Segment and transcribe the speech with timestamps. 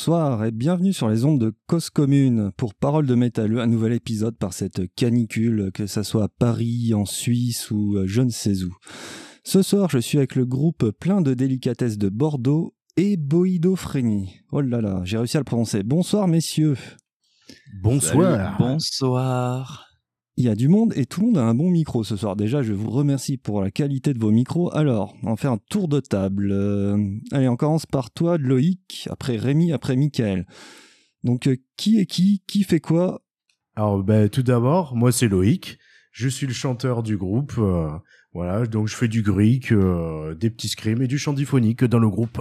[0.00, 3.92] Bonsoir et bienvenue sur les ondes de Cause Commune pour Parole de Métalleux, un nouvel
[3.92, 8.30] épisode par cette canicule, que ça soit à Paris, en Suisse ou euh, je ne
[8.30, 8.74] sais où.
[9.44, 14.40] Ce soir, je suis avec le groupe plein de délicatesse de Bordeaux et Boïdophrenie.
[14.52, 15.82] Oh là là, j'ai réussi à le prononcer.
[15.82, 16.78] Bonsoir messieurs.
[17.82, 18.56] Bonsoir.
[18.58, 19.89] Bonsoir.
[20.36, 22.34] Il y a du monde et tout le monde a un bon micro ce soir.
[22.34, 24.74] Déjà, je vous remercie pour la qualité de vos micros.
[24.74, 26.50] Alors, on fait un tour de table.
[26.52, 26.96] Euh,
[27.32, 30.46] allez, on commence par toi, Loïc, après Rémi, après Michael.
[31.24, 32.42] Donc, euh, qui est qui?
[32.46, 33.22] Qui fait quoi?
[33.76, 35.78] Alors, ben, tout d'abord, moi c'est Loïc.
[36.12, 37.54] Je suis le chanteur du groupe.
[37.58, 37.90] euh,
[38.32, 42.08] voilà, donc je fais du greek, des petits scrims et du chant diphonique dans le
[42.08, 42.40] groupe.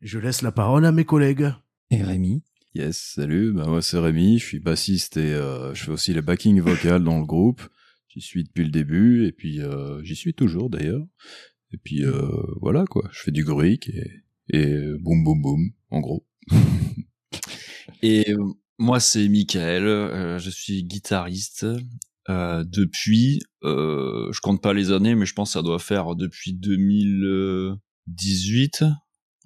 [0.00, 1.52] Je laisse la parole à mes collègues.
[1.90, 2.42] Et Rémi?
[2.74, 6.22] Yes, salut, bah moi c'est Rémi, je suis bassiste et euh, je fais aussi les
[6.22, 7.62] backing vocales dans le groupe.
[8.08, 11.04] J'y suis depuis le début et puis euh, j'y suis toujours d'ailleurs.
[11.72, 12.28] Et puis euh,
[12.60, 16.24] voilà quoi, je fais du greek et, et boum boum boum, en gros.
[18.02, 18.44] Et euh,
[18.78, 19.86] moi, c'est Michael.
[19.86, 21.66] euh, je suis guitariste
[22.28, 23.40] euh, depuis.
[23.64, 28.84] Euh, je compte pas les années, mais je pense que ça doit faire depuis 2018.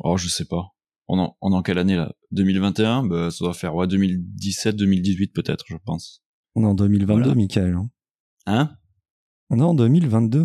[0.01, 0.74] Oh, je sais pas.
[1.09, 2.13] On en, on est en quelle année là?
[2.33, 6.23] 2021 bah, Ça doit faire ouais 2017, 2018 peut-être, je pense.
[6.55, 7.35] On est en 2022, Voilà.
[7.35, 7.75] Michael.
[7.75, 7.91] hein.
[8.47, 8.77] Hein?
[9.51, 10.45] On est en 2022.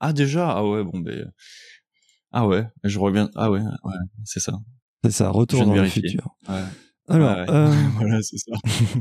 [0.00, 0.50] Ah déjà?
[0.50, 1.30] Ah ouais, bon ben.
[2.32, 3.30] Ah ouais, je reviens.
[3.36, 3.94] Ah ouais, ouais,
[4.24, 4.52] c'est ça.
[5.04, 6.36] C'est ça, retour dans le futur.
[6.48, 6.62] Ouais.
[7.08, 8.52] Alors, Ouais, euh, voilà, c'est ça.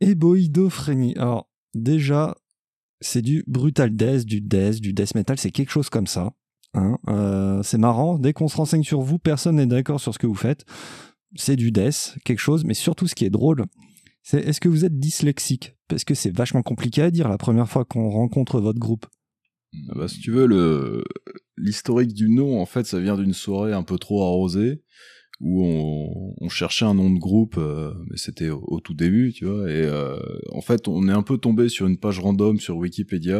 [0.00, 1.14] Héboïdophrénie.
[1.16, 2.34] Alors, déjà,
[3.00, 6.32] c'est du brutal death, du death, du death metal, c'est quelque chose comme ça.
[6.74, 6.98] Hein.
[7.08, 10.26] Euh, c'est marrant, dès qu'on se renseigne sur vous, personne n'est d'accord sur ce que
[10.26, 10.64] vous faites.
[11.36, 13.64] C'est du death, quelque chose, mais surtout ce qui est drôle,
[14.22, 15.76] c'est est-ce que vous êtes dyslexique?
[15.88, 19.06] Parce que c'est vachement compliqué à dire la première fois qu'on rencontre votre groupe.
[19.90, 21.04] Ah Bah, si tu veux, le
[21.56, 24.82] l'historique du nom, en fait, ça vient d'une soirée un peu trop arrosée
[25.40, 29.46] où on, cherchait un nom de groupe, euh, mais c'était au, au tout début, tu
[29.46, 29.70] vois.
[29.70, 30.18] Et euh,
[30.52, 33.38] en fait, on est un peu tombé sur une page random sur Wikipédia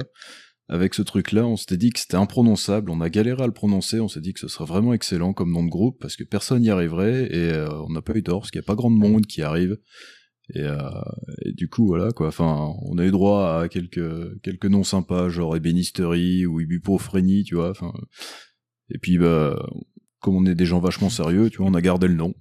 [0.70, 1.46] avec ce truc-là.
[1.46, 2.90] On s'était dit que c'était imprononçable.
[2.90, 3.98] On a galéré à le prononcer.
[3.98, 6.62] On s'est dit que ce serait vraiment excellent comme nom de groupe parce que personne
[6.62, 8.88] n'y arriverait et euh, on n'a pas eu tort parce qu'il n'y a pas grand
[8.88, 9.78] monde qui arrive.
[10.54, 10.78] Et, euh,
[11.44, 12.28] et du coup, voilà, quoi.
[12.28, 17.56] Enfin, on a eu droit à quelques, quelques noms sympas, genre ébénisterie ou ibuprofrénie, tu
[17.56, 17.70] vois.
[17.70, 17.92] Enfin,
[18.90, 19.60] et puis, bah,
[20.20, 22.34] comme on est des gens vachement sérieux, tu vois, on a gardé le nom.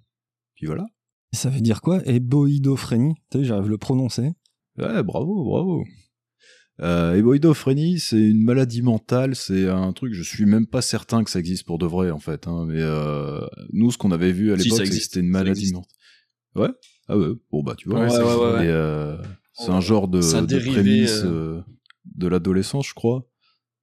[0.56, 0.86] Puis voilà.
[1.34, 2.02] Ça veut dire quoi?
[2.06, 4.32] Héboïdophrénie Tu sais, j'arrive à le prononcer.
[4.78, 5.84] Ouais, bravo, bravo.
[6.82, 11.30] Euh, héboïdophrénie, c'est une maladie mentale, c'est un truc, je suis même pas certain que
[11.30, 12.48] ça existe pour de vrai, en fait.
[12.48, 13.42] Hein, mais euh,
[13.74, 15.90] nous, ce qu'on avait vu à l'époque, c'était une maladie mentale.
[16.56, 16.70] Ouais?
[17.08, 18.00] Ah ouais, bon bah tu vois.
[18.02, 19.18] Ouais, ouais, euh,
[19.54, 19.76] c'est Ouais.
[19.76, 21.62] un genre de, dérivait, prémisse euh, euh,
[22.16, 23.28] de l'adolescence, je crois.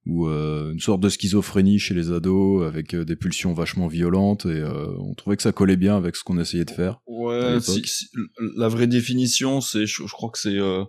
[0.05, 4.63] Ou une sorte de schizophrénie chez les ados, avec des pulsions vachement violentes, et
[4.99, 7.01] on trouvait que ça collait bien avec ce qu'on essayait de faire.
[7.05, 7.85] Ouais, l'époque.
[7.85, 8.07] si, si-
[8.55, 10.85] la vraie définition, c'est, je, je crois que c'est, euh,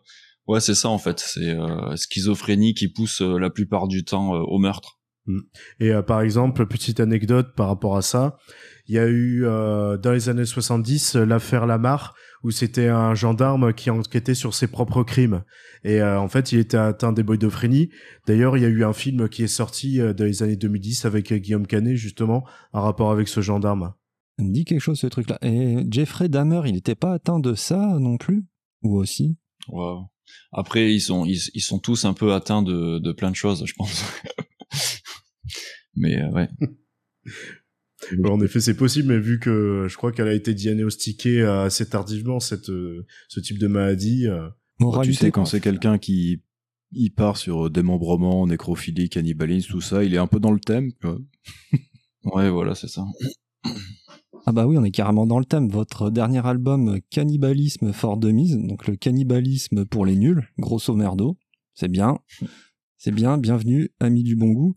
[0.49, 4.35] ouais, c'est ça en fait, c'est euh, schizophrénie qui pousse euh, la plupart du temps
[4.35, 4.97] euh, au meurtre.
[5.79, 8.39] Et euh, par exemple, petite anecdote par rapport à ça,
[8.87, 13.15] il y a eu euh, dans les années 70 euh, l'affaire Lamar où c'était un
[13.15, 15.45] gendarme qui enquêtait sur ses propres crimes
[15.85, 17.91] et euh, en fait il était atteint d'héboïdophrénie.
[18.27, 21.05] D'ailleurs, il y a eu un film qui est sorti euh, dans les années 2010
[21.05, 23.93] avec Guillaume Canet justement en rapport avec ce gendarme.
[24.39, 25.39] Ça me dit quelque chose ce truc-là.
[25.43, 28.47] Et Jeffrey Dahmer, il n'était pas atteint de ça non plus?
[28.83, 29.37] Ou aussi?
[29.69, 29.97] Ouais.
[30.53, 33.65] Après, ils sont, ils, ils sont tous un peu atteints de, de plein de choses,
[33.67, 34.05] je pense.
[35.97, 36.49] Mais euh, ouais.
[38.25, 42.39] En effet, c'est possible, mais vu que je crois qu'elle a été diagnostiquée assez tardivement
[42.39, 44.29] cette euh, ce type de maladie.
[44.29, 44.49] euh,
[45.03, 46.43] tu sais, quand c'est quelqu'un qui
[46.93, 50.93] il part sur démembrement, nécrophilie, cannibalisme, tout ça, il est un peu dans le thème.
[52.25, 53.05] Ouais, voilà, c'est ça.
[54.47, 55.69] Ah bah oui, on est carrément dans le thème.
[55.69, 61.37] Votre dernier album, Cannibalisme fort de mise, donc le cannibalisme pour les nuls, grosso merdo.
[61.75, 62.19] C'est bien.
[62.97, 64.75] C'est bien, bienvenue, amis du bon goût.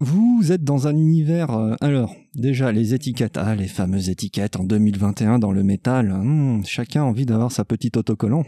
[0.00, 1.50] Vous êtes dans un univers...
[1.50, 3.36] euh, alors, déjà, les étiquettes.
[3.36, 6.12] Ah, les fameuses étiquettes en 2021 dans le métal.
[6.12, 8.44] Hmm, chacun a envie d'avoir sa petite autocollant.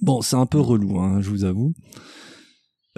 [0.00, 1.74] Bon, c'est un peu relou, hein, je vous avoue.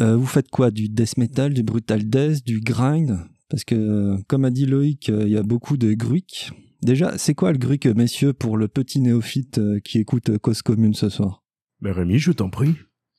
[0.00, 3.18] Euh, vous faites quoi Du death metal, du brutal death, du grind?
[3.50, 6.52] Parce que, euh, comme a dit Loïc, euh, il y a beaucoup de gruic.
[6.82, 10.62] Déjà, c'est quoi le gruic, messieurs, pour le petit néophyte euh, qui écoute euh, Cause
[10.62, 11.44] Commune ce soir?
[11.80, 12.76] Mais Rémi, je t'en prie.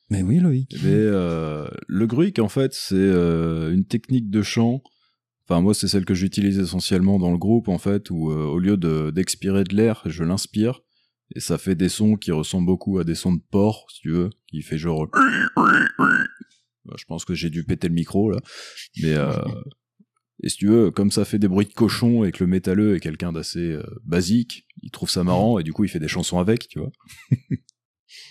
[0.09, 0.73] Mais oui, Loïc.
[0.73, 4.81] Eh ben, euh, le gruic, en fait, c'est euh, une technique de chant.
[5.47, 8.57] Enfin, moi, c'est celle que j'utilise essentiellement dans le groupe, en fait, où euh, au
[8.57, 10.79] lieu de- d'expirer de l'air, je l'inspire.
[11.35, 14.11] Et ça fait des sons qui ressemblent beaucoup à des sons de porc, si tu
[14.11, 15.07] veux, qui fait genre...
[15.13, 18.39] Bah, Je pense que j'ai dû péter le micro, là.
[19.03, 19.15] Mais...
[20.41, 20.45] Euh...
[20.45, 22.95] Et si tu veux, comme ça fait des bruits de cochon et que le métalleux
[22.95, 26.07] est quelqu'un d'assez euh, basique, il trouve ça marrant et du coup il fait des
[26.07, 26.91] chansons avec, tu vois.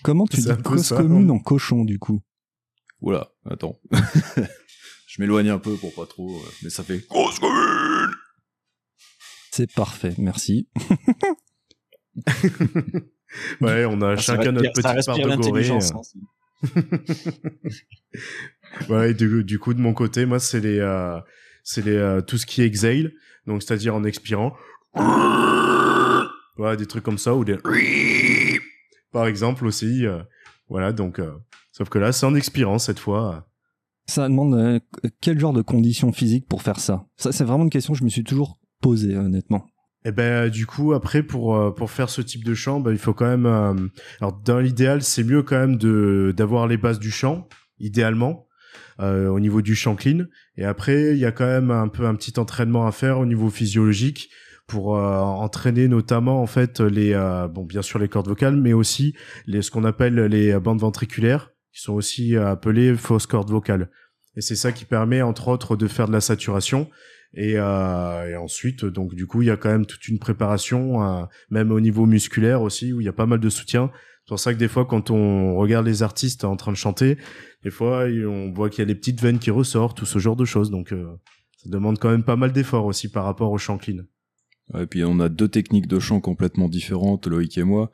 [0.03, 2.23] Comment tu dis cause ça, commune non en cochon du coup?
[3.01, 3.81] Oula, attends.
[5.07, 8.11] Je m'éloigne un peu pour pas trop, euh, mais ça fait grosse commune.
[9.51, 10.69] C'est parfait, merci.
[13.61, 15.37] Ouais, on a Ça chacun notre petite part de gorée.
[15.37, 16.01] l'intelligence, hein.
[18.89, 21.21] Ouais, du, du coup, de mon côté, moi, c'est les, euh,
[21.65, 23.13] c'est euh, tout ce qui exhale,
[23.47, 24.55] donc c'est-à-dire en expirant.
[24.95, 27.57] Voilà, des trucs comme ça, ou des...
[29.13, 30.07] Par exemple, aussi.
[30.07, 30.23] euh,
[30.69, 31.19] voilà, donc...
[31.19, 31.33] euh,
[31.73, 33.49] sauf que là, c'est en expirant, cette fois.
[34.07, 34.81] Ça demande
[35.21, 37.07] quel genre de conditions physiques pour faire ça?
[37.17, 39.67] Ça, c'est vraiment une question que je me suis toujours posée, honnêtement.
[40.07, 43.13] Et ben du coup après pour pour faire ce type de chant, ben, il faut
[43.13, 43.75] quand même euh,
[44.19, 47.47] alors dans l'idéal c'est mieux quand même de d'avoir les bases du chant
[47.79, 48.47] idéalement
[49.01, 50.27] euh, au niveau du chant clean
[50.57, 53.27] et après il y a quand même un peu un petit entraînement à faire au
[53.27, 54.31] niveau physiologique
[54.67, 58.73] pour euh, entraîner notamment en fait les euh, bon bien sûr les cordes vocales mais
[58.73, 59.15] aussi
[59.47, 63.91] les ce qu'on appelle les bandes ventriculaires qui sont aussi euh, appelées fausses cordes vocales
[64.37, 66.89] et c'est ça qui permet entre autres de faire de la saturation
[67.33, 71.29] et, euh, et ensuite, donc du coup, il y a quand même toute une préparation,
[71.51, 73.91] même au niveau musculaire aussi, où il y a pas mal de soutien.
[74.31, 77.19] C'est pour ça que des fois, quand on regarde les artistes en train de chanter,
[77.65, 80.37] des fois, on voit qu'il y a les petites veines qui ressortent, tout ce genre
[80.37, 80.71] de choses.
[80.71, 81.05] Donc, euh,
[81.57, 84.05] ça demande quand même pas mal d'efforts aussi par rapport au chant clean.
[84.79, 87.91] Et puis on a deux techniques de chant complètement différentes, Loïc et moi.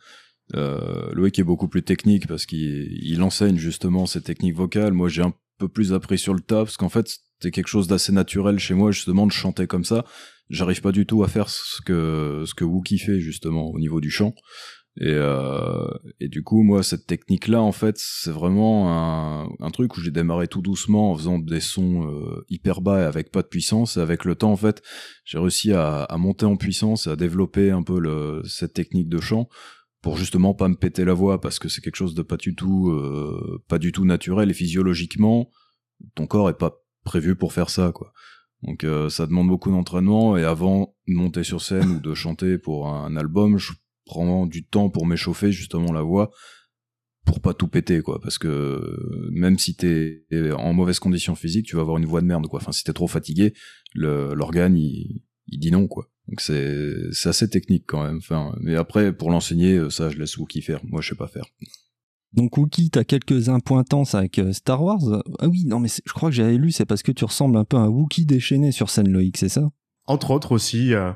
[0.55, 4.93] Euh, Loïc est beaucoup plus technique parce qu'il il enseigne justement ces techniques vocales.
[4.93, 7.87] Moi, j'ai un peu plus appris sur le tas parce qu'en fait, c'était quelque chose
[7.87, 10.05] d'assez naturel chez moi justement de chanter comme ça.
[10.50, 14.03] J'arrive pas du tout à faire ce que ce que Wookie fait justement au niveau
[14.03, 14.35] du chant.
[14.99, 15.87] Et, euh,
[16.21, 20.49] et du coup, moi, cette technique-là, en fait, c'est vraiment un, truc où j'ai démarré
[20.49, 23.99] tout doucement en faisant des sons euh, hyper bas et avec pas de puissance.
[23.99, 24.83] Et avec le temps, en fait,
[25.25, 29.09] j'ai réussi à, à monter en puissance et à développer un peu le, cette technique
[29.09, 29.49] de chant
[30.07, 32.55] pour justement pas me péter la voix parce que c'est quelque chose de pas du
[32.55, 35.51] tout, euh, pas du tout naturel et physiologiquement,
[36.15, 38.13] ton corps est pas prévu pour faire ça, quoi.
[38.63, 42.57] Donc euh, ça demande beaucoup d'entraînement et avant de monter sur scène ou de chanter
[42.57, 43.73] pour un album, je
[44.06, 46.31] prends du temps pour m'échauffer justement la voix
[47.26, 48.20] pour pas tout péter quoi.
[48.23, 48.81] Parce que
[49.32, 50.23] même si t'es
[50.56, 52.61] en mauvaise condition physique tu vas avoir une voix de merde quoi.
[52.61, 53.53] Enfin si t'es trop fatigué
[53.94, 56.08] l'organe il, il dit non quoi.
[56.29, 58.19] Donc c'est c'est assez technique quand même.
[58.19, 60.81] Enfin mais après pour l'enseigner ça je laisse Wookie faire.
[60.85, 61.47] Moi je sais pas faire.
[62.32, 65.23] Donc Wookie, t'as quelques impointances avec euh, Star Wars.
[65.38, 67.64] Ah oui, non mais je crois que j'avais lu, c'est parce que tu ressembles un
[67.64, 69.70] peu à un Wookie déchaîné sur scène, Loïc, c'est ça?
[70.05, 70.93] Entre autres aussi.
[70.93, 71.12] euh,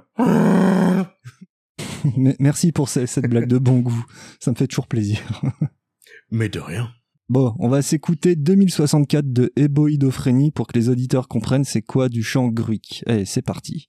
[2.39, 4.05] Merci pour ce- cette blague de bon goût,
[4.39, 5.19] ça me fait toujours plaisir.
[6.31, 6.91] mais de rien.
[7.29, 12.23] Bon, on va s'écouter 2064 de Héboïdophrenie pour que les auditeurs comprennent c'est quoi du
[12.25, 13.05] chant gruic.
[13.07, 13.89] Allez, c'est parti.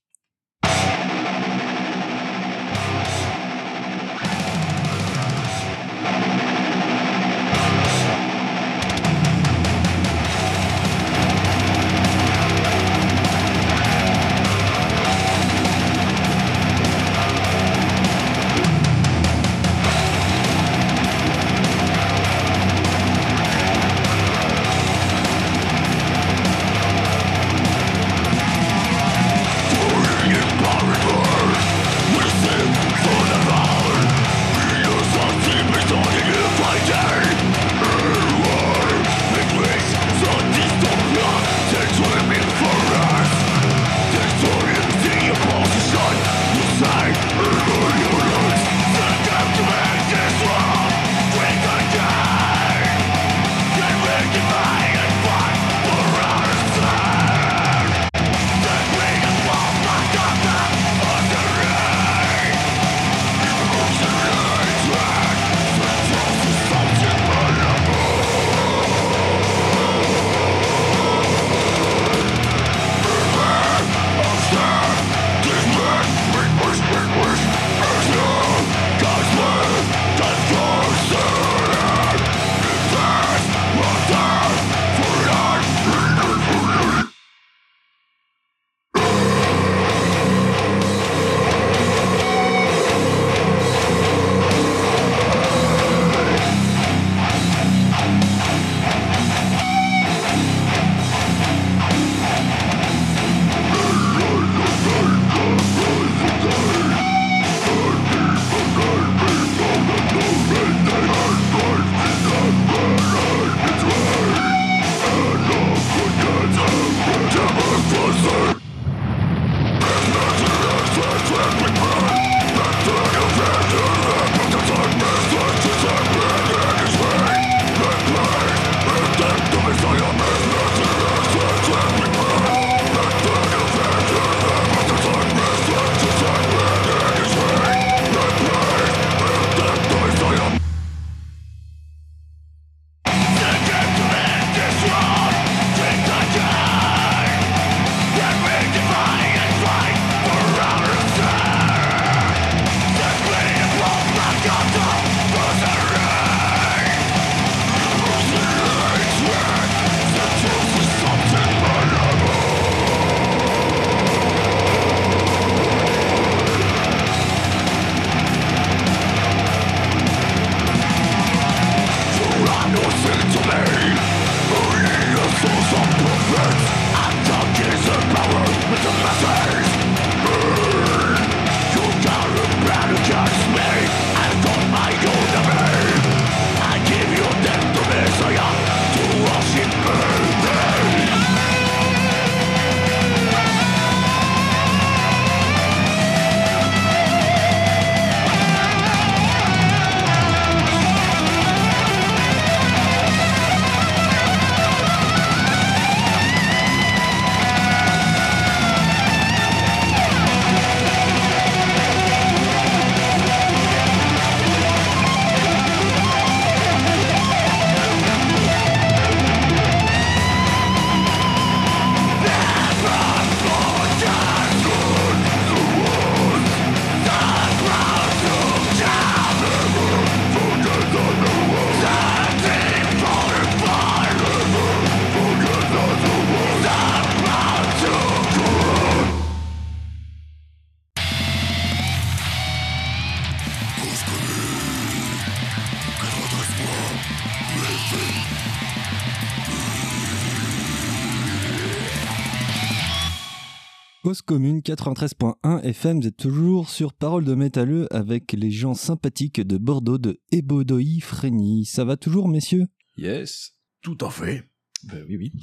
[254.31, 259.57] Commune 93.1 FM, vous êtes toujours sur Parole de métalleux avec les gens sympathiques de
[259.57, 261.65] Bordeaux de Ebodoi Frény.
[261.65, 262.67] Ça va toujours, messieurs?
[262.95, 263.51] Yes.
[263.81, 264.45] Tout à fait.
[264.85, 265.33] Ben oui, oui.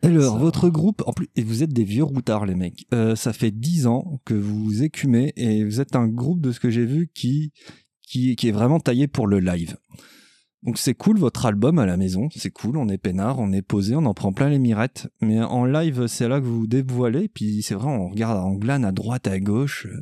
[0.00, 2.86] Alors, Ça- votre groupe, en plus, et vous êtes des vieux routards, les mecs.
[2.94, 6.60] Euh, ça fait 10 ans que vous écumez et vous êtes un groupe de ce
[6.60, 7.52] que j'ai vu qui,
[8.00, 9.76] qui, qui est vraiment taillé pour le live.
[10.64, 13.60] Donc c'est cool votre album à la maison, c'est cool, on est peinard, on est
[13.62, 15.08] posé, on en prend plein les mirettes.
[15.20, 18.54] Mais en live, c'est là que vous vous dévoilez, puis c'est vrai, on regarde en
[18.54, 19.86] glane à droite, à gauche.
[19.86, 20.00] euh,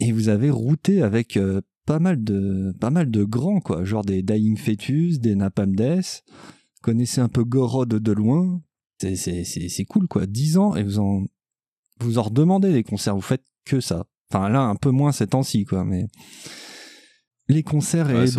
[0.00, 4.04] Et vous avez routé avec euh, pas mal de pas mal de grands, quoi, genre
[4.04, 6.24] des Dying Fetus, des Napalm Death.
[6.82, 8.60] Connaissez un peu Gorod de loin,
[9.00, 10.26] c'est, c'est, cool quoi.
[10.26, 11.24] 10 ans et vous en,
[12.00, 14.04] vous en redemandez des concerts, vous faites que ça.
[14.30, 16.06] Enfin là, un peu moins ces temps-ci quoi, mais
[17.48, 18.38] les concerts et les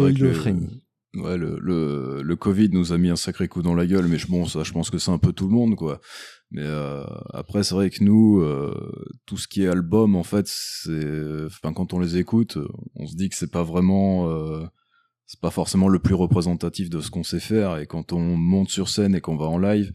[1.15, 4.17] Ouais, le, le, le Covid nous a mis un sacré coup dans la gueule, mais
[4.17, 6.01] je- bon, ça, je pense que c'est un peu tout le monde, quoi.
[6.51, 8.73] Mais euh, après, c'est vrai que nous, euh,
[9.25, 12.57] tout ce qui est album, en fait, c'est, enfin, quand on les écoute,
[12.95, 14.65] on se dit que c'est pas vraiment, euh,
[15.27, 17.77] c'est pas forcément le plus représentatif de ce qu'on sait faire.
[17.77, 19.93] Et quand on monte sur scène et qu'on va en live,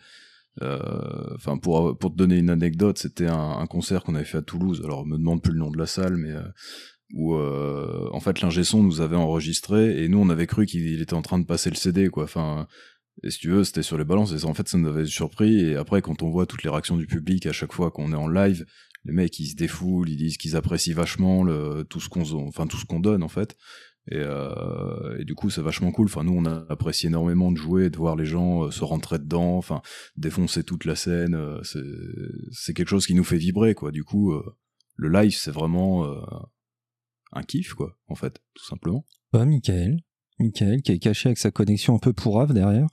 [0.63, 0.81] euh,
[1.37, 4.43] enfin, pour pour te donner une anecdote, c'était un, un concert qu'on avait fait à
[4.43, 4.83] Toulouse.
[4.85, 6.43] Alors, me demande plus le nom de la salle, mais euh,
[7.13, 11.01] où euh, en fait l'ingé son nous avait enregistré et nous on avait cru qu'il
[11.01, 12.25] était en train de passer le CD quoi.
[12.25, 12.67] Enfin
[13.23, 15.61] et si tu veux c'était sur les balances et en fait ça nous avait surpris.
[15.61, 18.17] Et après quand on voit toutes les réactions du public à chaque fois qu'on est
[18.17, 18.65] en live
[19.05, 22.67] les mecs ils se défoulent ils disent qu'ils apprécient vachement le, tout ce qu'on enfin
[22.67, 23.57] tout ce qu'on donne en fait.
[24.11, 26.07] Et, euh, et du coup c'est vachement cool.
[26.07, 29.19] Enfin nous on a apprécié énormément de jouer de voir les gens euh, se rentrer
[29.19, 29.83] dedans enfin
[30.17, 31.81] défoncer toute la scène euh, c'est
[32.51, 33.91] c'est quelque chose qui nous fait vibrer quoi.
[33.91, 34.43] Du coup euh,
[34.97, 36.21] le live c'est vraiment euh,
[37.33, 39.05] un kiff, quoi, en fait, tout simplement.
[39.31, 40.01] Pas Michael.
[40.39, 42.87] Michael qui est caché avec sa connexion un peu pourrave derrière.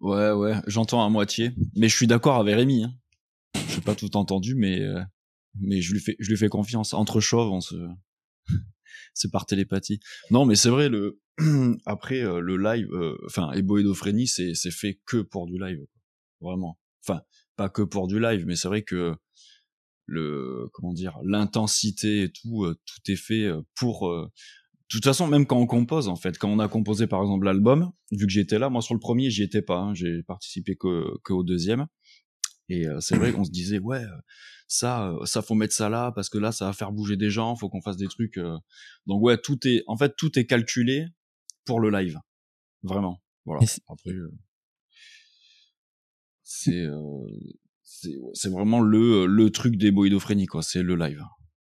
[0.00, 1.52] Ouais, ouais, j'entends à moitié.
[1.74, 2.84] Mais je suis d'accord avec Rémi.
[2.84, 2.94] Hein.
[3.68, 5.00] Je n'ai pas tout entendu, mais, euh,
[5.58, 6.92] mais je, lui fais, je lui fais confiance.
[6.92, 7.74] Entre chauves, on se.
[9.14, 10.00] c'est par télépathie.
[10.30, 11.20] Non, mais c'est vrai, le
[11.86, 15.78] après, euh, le live, euh, enfin, Eboédophrenie, c'est c'est fait que pour du live.
[15.78, 16.50] quoi.
[16.50, 16.78] Vraiment.
[17.06, 17.22] Enfin,
[17.56, 19.14] pas que pour du live, mais c'est vrai que
[20.06, 25.04] le comment dire l'intensité et tout euh, tout est fait euh, pour euh, de toute
[25.04, 28.26] façon même quand on compose en fait quand on a composé par exemple l'album vu
[28.26, 31.32] que j'étais là moi sur le premier j'y étais pas hein, j'ai participé que, que
[31.32, 31.86] au deuxième.
[32.68, 34.02] Et euh, c'est vrai qu'on se disait ouais
[34.68, 37.54] ça ça faut mettre ça là parce que là ça va faire bouger des gens
[37.54, 38.58] faut qu'on fasse des trucs euh.
[39.06, 41.06] donc ouais tout est en fait tout est calculé
[41.64, 42.18] pour le live.
[42.82, 43.22] Vraiment.
[43.44, 43.60] Voilà.
[43.88, 44.32] Après euh,
[46.42, 47.26] c'est euh,
[48.00, 51.22] c'est c'est vraiment le le truc des boïdophrenies quoi c'est le live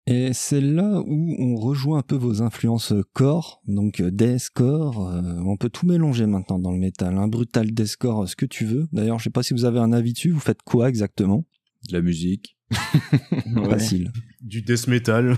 [0.07, 5.09] Et c'est là où on rejoint un peu vos influences core, donc euh, deathcore.
[5.09, 7.17] euh, on peut tout mélanger maintenant dans le métal.
[7.19, 8.89] Un brutal deathcore, ce que tu veux.
[8.93, 10.31] D'ailleurs, je sais pas si vous avez un avis dessus.
[10.33, 11.45] Vous faites quoi exactement?
[11.89, 12.57] De la musique.
[13.69, 14.11] Facile.
[14.41, 15.37] Du death metal.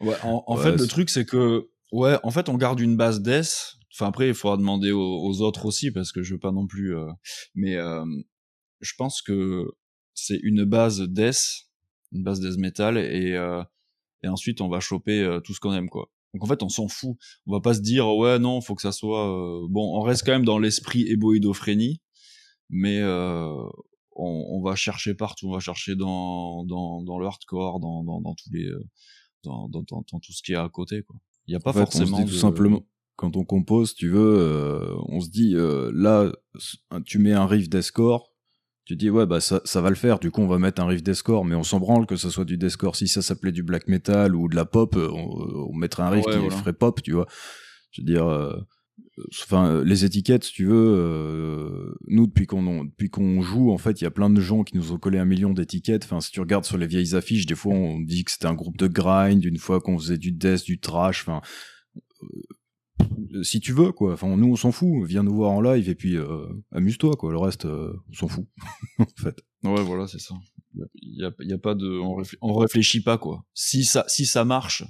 [0.00, 2.96] Ouais, en, en Ouais, fait, le truc, c'est que, ouais, en fait, on garde une
[2.96, 3.74] base death.
[3.94, 6.66] Enfin, après, il faudra demander aux, aux autres aussi, parce que je veux pas non
[6.66, 7.06] plus, euh,
[7.54, 8.04] mais, euh,
[8.80, 9.64] je pense que
[10.14, 11.66] c'est une base death,
[12.12, 13.62] une base death metal, et, euh,
[14.22, 16.10] et ensuite, on va choper euh, tout ce qu'on aime, quoi.
[16.32, 17.16] Donc, en fait, on s'en fout.
[17.46, 20.24] On va pas se dire, ouais, non, faut que ça soit, euh, bon, on reste
[20.24, 22.00] quand même dans l'esprit éboïdophrénie,
[22.70, 23.54] mais, euh,
[24.16, 28.20] on, on va chercher partout, on va chercher dans, dans, dans le hardcore, dans, dans,
[28.20, 28.84] dans tous les, euh,
[29.42, 31.16] dans, dans, dans, tout ce qui est à côté, quoi.
[31.46, 33.94] Il y a pas En fait, forcément on se dit tout simplement, quand on compose,
[33.94, 36.32] tu veux, euh, on se dit, euh, là,
[37.04, 38.33] tu mets un riff d'escore,
[38.84, 40.86] tu dis, ouais, bah ça, ça va le faire, du coup, on va mettre un
[40.86, 42.96] riff d'escore, mais on s'en branle que ça soit du deathcore.
[42.96, 46.10] Si ça s'appelait du black metal ou de la pop, euh, on, on mettrait un
[46.10, 46.56] riff Ouais, qui voilà.
[46.56, 47.26] ferait pop, tu vois.
[47.92, 48.56] Je veux dire, euh,
[49.42, 53.78] enfin, euh, les étiquettes, si tu veux, euh, nous, depuis qu'on depuis qu'on joue, en
[53.78, 56.04] fait, il y a plein de gens qui nous ont collé un million d'étiquettes.
[56.04, 58.54] Enfin, si tu regardes sur les vieilles affiches, des fois, on dit que c'était un
[58.54, 61.40] groupe de grind, une fois qu'on faisait du death, du trash, enfin,
[62.22, 62.26] euh,
[63.42, 64.12] si tu veux, quoi.
[64.14, 65.06] Enfin, nous, on s'en fout.
[65.06, 67.32] Viens nous voir en live et puis euh, amuse-toi, quoi.
[67.32, 68.46] Le reste, euh, on s'en fout,
[68.98, 69.36] en fait.
[69.64, 70.34] Ouais, voilà, c'est ça.
[70.74, 73.44] Il y a, y a pas de, on, réfl- on réfléchit pas, quoi.
[73.54, 74.84] Si ça, si ça marche,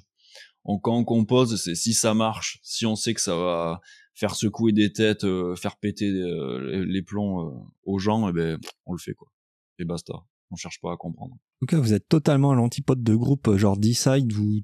[0.65, 3.81] on, quand on compose, c'est si ça marche, si on sait que ça va
[4.15, 7.51] faire secouer des têtes, euh, faire péter euh, les, les plombs euh,
[7.85, 9.29] aux gens, et ben, on le fait, quoi.
[9.79, 10.15] Et basta.
[10.51, 11.33] On cherche pas à comprendre.
[11.35, 14.61] En tout cas, vous êtes totalement à l'antipode de groupe euh, genre D-Side où,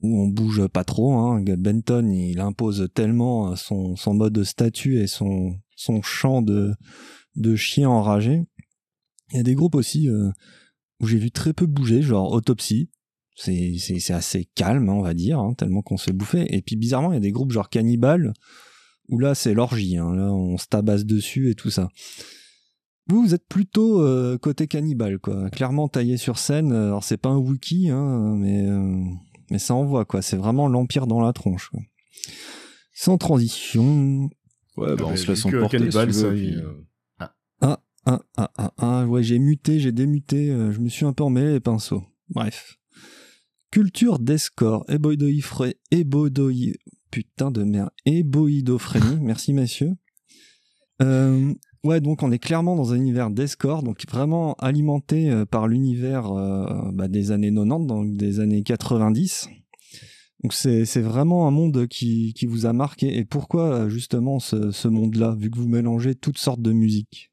[0.00, 1.14] où on bouge pas trop.
[1.14, 1.42] Hein.
[1.42, 6.74] Benton, il impose tellement euh, son, son mode statut et son, son chant de,
[7.36, 8.44] de chien enragé.
[9.32, 10.30] Il y a des groupes aussi euh,
[11.00, 12.90] où j'ai vu très peu bouger, genre Autopsy.
[13.34, 16.52] C'est, assez calme, on va dire, hein, tellement qu'on se fait bouffer.
[16.52, 18.32] Et puis bizarrement, il y a des groupes genre Cannibal
[19.08, 20.14] où là c'est l'orgie, hein.
[20.14, 21.88] là on se tabasse dessus et tout ça.
[23.06, 25.48] Vous, vous êtes plutôt euh, côté cannibale, quoi.
[25.48, 26.72] Clairement taillé sur scène.
[26.72, 29.02] Alors c'est pas un wiki, hein, mais euh,
[29.50, 30.22] mais ça envoie, quoi.
[30.22, 31.68] C'est vraiment l'empire dans la tronche.
[31.70, 31.80] Quoi.
[32.94, 34.28] Sans transition.
[34.76, 35.78] Ouais, bah, on se laisse emporter.
[35.78, 36.84] Cannibal, si tu veux, ça, puis, il- euh,
[37.60, 38.22] Ah ah
[38.56, 39.06] ah ah.
[39.06, 40.50] Ouais, j'ai muté, j'ai démuté.
[40.50, 42.04] euh, je me suis un peu emmêlé les pinceaux.
[42.30, 42.78] Bref.
[43.70, 46.74] Culture d'escore, éboïdoïfré, éboïdoï...
[47.10, 47.90] Putain de merde.
[48.04, 49.18] Éboïdophrénie.
[49.22, 49.92] Merci, messieurs.
[51.00, 51.54] Euh,
[51.88, 56.30] ouais, donc on est clairement dans un univers d'escore, donc vraiment alimenté euh, par l'univers
[56.30, 59.48] euh, bah, des années 90, donc des années 90.
[60.44, 63.16] Donc c'est vraiment un monde qui, qui vous a marqué.
[63.16, 67.32] Et pourquoi euh, justement ce, ce monde-là, vu que vous mélangez toutes sortes de musiques?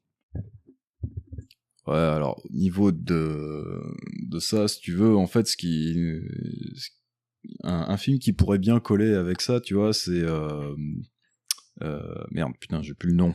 [1.86, 3.80] Ouais, alors au niveau de
[4.28, 5.94] de ça, si tu veux, en fait, ce qui
[7.62, 10.24] un, film qui pourrait bien coller avec ça, tu vois, c'est
[12.32, 13.34] merde, putain, j'ai plus le nom.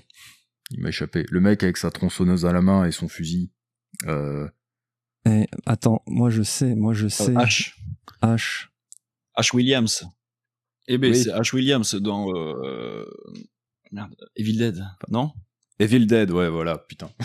[0.72, 1.26] Il m'a échappé.
[1.30, 3.52] Le mec avec sa tronçonneuse à la main et son fusil.
[4.08, 4.48] Euh,
[5.26, 7.34] Eh, attends, moi je sais, moi je sais.
[7.34, 7.74] H.
[8.24, 8.68] H.
[9.38, 9.56] H.
[9.56, 10.06] Williams.
[10.88, 11.18] Eh ben, Oui.
[11.18, 11.54] c'est H.
[11.56, 13.06] Williams dans euh,
[13.92, 15.32] merde, Evil Dead, non?
[15.80, 17.10] Evil Dead, ouais, voilà, putain.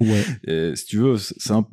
[0.00, 0.24] Ouais.
[0.46, 1.66] Et si tu veux, c'est un,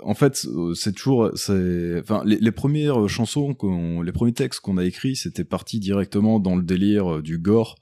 [0.00, 3.54] en fait, euh, c'est toujours, c'est, enfin, les, les premières chansons
[4.02, 7.76] les premiers textes qu'on a écrits, c'était parti directement dans le délire euh, du gore.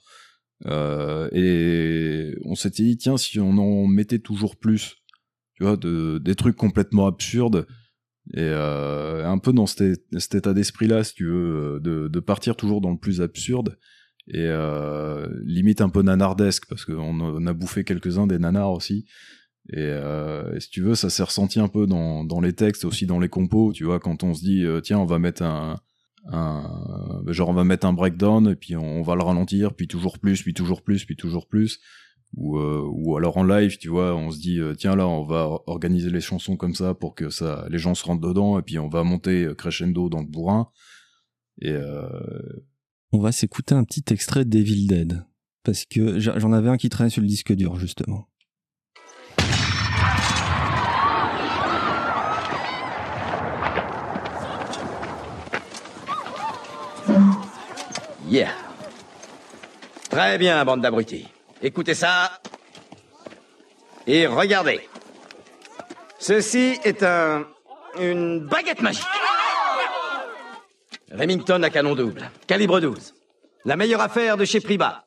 [0.66, 4.96] Euh, et on s'était dit, tiens, si on en mettait toujours plus,
[5.55, 7.66] tu vois, de, des trucs complètement absurdes,
[8.33, 12.81] et euh, un peu dans cet, état d'esprit-là, si tu veux, euh, de, partir toujours
[12.81, 13.79] dans le plus absurde,
[14.27, 14.48] et
[15.44, 19.05] limite un peu nanardesque, parce qu'on a- on a bouffé quelques-uns des nanars aussi.
[19.70, 19.92] Et,
[20.61, 23.74] si tu veux, ça s'est ressenti un peu dans, les textes, aussi dans les compos,
[23.74, 25.79] tu vois, quand on se dit, tiens, on va mettre un,
[26.26, 30.18] un, genre on va mettre un breakdown, et puis on, va le ralentir, puis toujours
[30.18, 31.80] plus, puis toujours plus, puis toujours plus.
[32.37, 35.22] Ou, euh, ou alors en live, tu vois, on se dit, euh, tiens, là, on
[35.22, 38.62] va organiser les chansons comme ça pour que ça, les gens se rentrent dedans, et
[38.62, 40.68] puis on va monter euh, crescendo dans le bourrin.
[41.60, 42.08] Et euh,
[43.12, 45.24] On va s'écouter un petit extrait d'Evil Dead.
[45.62, 48.28] Parce que j'en avais un qui traînait sur le disque dur, justement.
[60.11, 61.29] Très bien, bande d'abrutis.
[61.62, 62.40] Écoutez ça.
[64.07, 64.88] Et regardez.
[66.18, 67.47] Ceci est un...
[67.99, 69.05] une baguette magique.
[71.12, 73.14] Remington à canon double, calibre 12.
[73.66, 75.05] La meilleure affaire de chez Priba.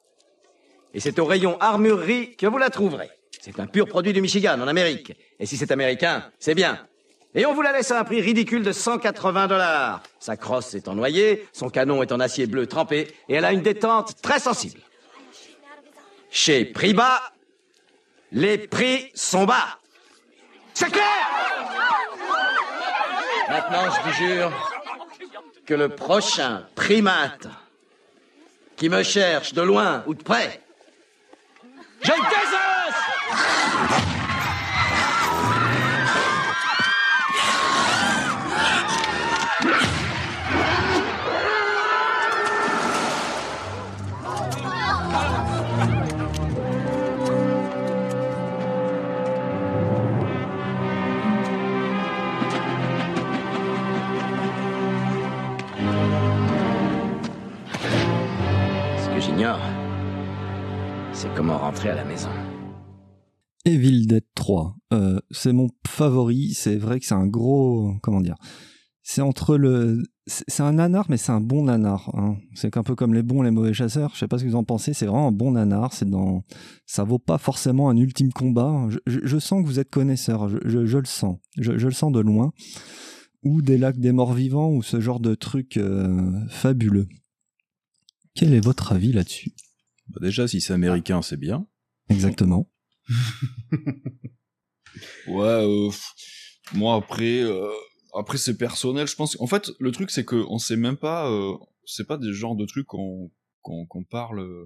[0.93, 3.09] Et c'est au rayon armurerie que vous la trouverez.
[3.41, 5.13] C'est un pur produit du Michigan, en Amérique.
[5.39, 6.87] Et si c'est américain, c'est bien.
[7.35, 10.01] Et on vous la laisse à un prix ridicule de 180 dollars.
[10.19, 13.53] Sa crosse est en noyer, son canon est en acier bleu trempé, et elle a
[13.53, 14.79] une détente très sensible.
[16.31, 17.21] Chez Priba,
[18.31, 19.79] les prix sont bas.
[20.73, 21.05] C'est clair
[23.49, 24.51] Maintenant, je vous jure
[25.65, 27.47] que le prochain primate
[28.75, 30.61] qui me cherche de loin ou de près,
[32.03, 32.47] j'ai des
[61.13, 62.29] c'est comment rentrer à la maison.
[63.65, 64.75] Evil Dead 3.
[64.93, 66.53] Euh, c'est mon favori.
[66.53, 67.93] C'est vrai que c'est un gros.
[68.01, 68.35] Comment dire
[69.03, 70.01] C'est entre le.
[70.25, 72.09] C'est un nanar, mais c'est un bon nanar.
[72.15, 72.37] hein.
[72.55, 74.11] C'est un peu comme les bons les mauvais chasseurs.
[74.15, 74.93] Je sais pas ce que vous en pensez.
[74.93, 75.93] C'est vraiment un bon nanar.
[75.93, 76.43] C'est dans.
[76.87, 78.87] Ça vaut pas forcément un ultime combat.
[79.05, 80.49] Je, sens que vous êtes connaisseur.
[80.49, 81.37] Je, le sens.
[81.57, 82.53] Je, je le sens de loin.
[83.43, 87.07] Ou des lacs des morts vivants ou ce genre de trucs euh, fabuleux.
[88.37, 89.51] Quel est votre avis là-dessus?
[90.09, 91.67] Bah déjà, si c'est américain, c'est bien.
[92.09, 92.69] Exactement.
[95.27, 95.89] Ouais, euh,
[96.73, 97.69] moi après, euh,
[98.15, 99.07] après c'est personnel.
[99.07, 99.39] Je pense.
[99.39, 101.29] En fait, le truc c'est que on sait même pas.
[101.29, 101.53] Euh,
[101.85, 103.31] c'est pas des genres de trucs qu'on
[104.09, 104.39] parle.
[104.39, 104.65] euh.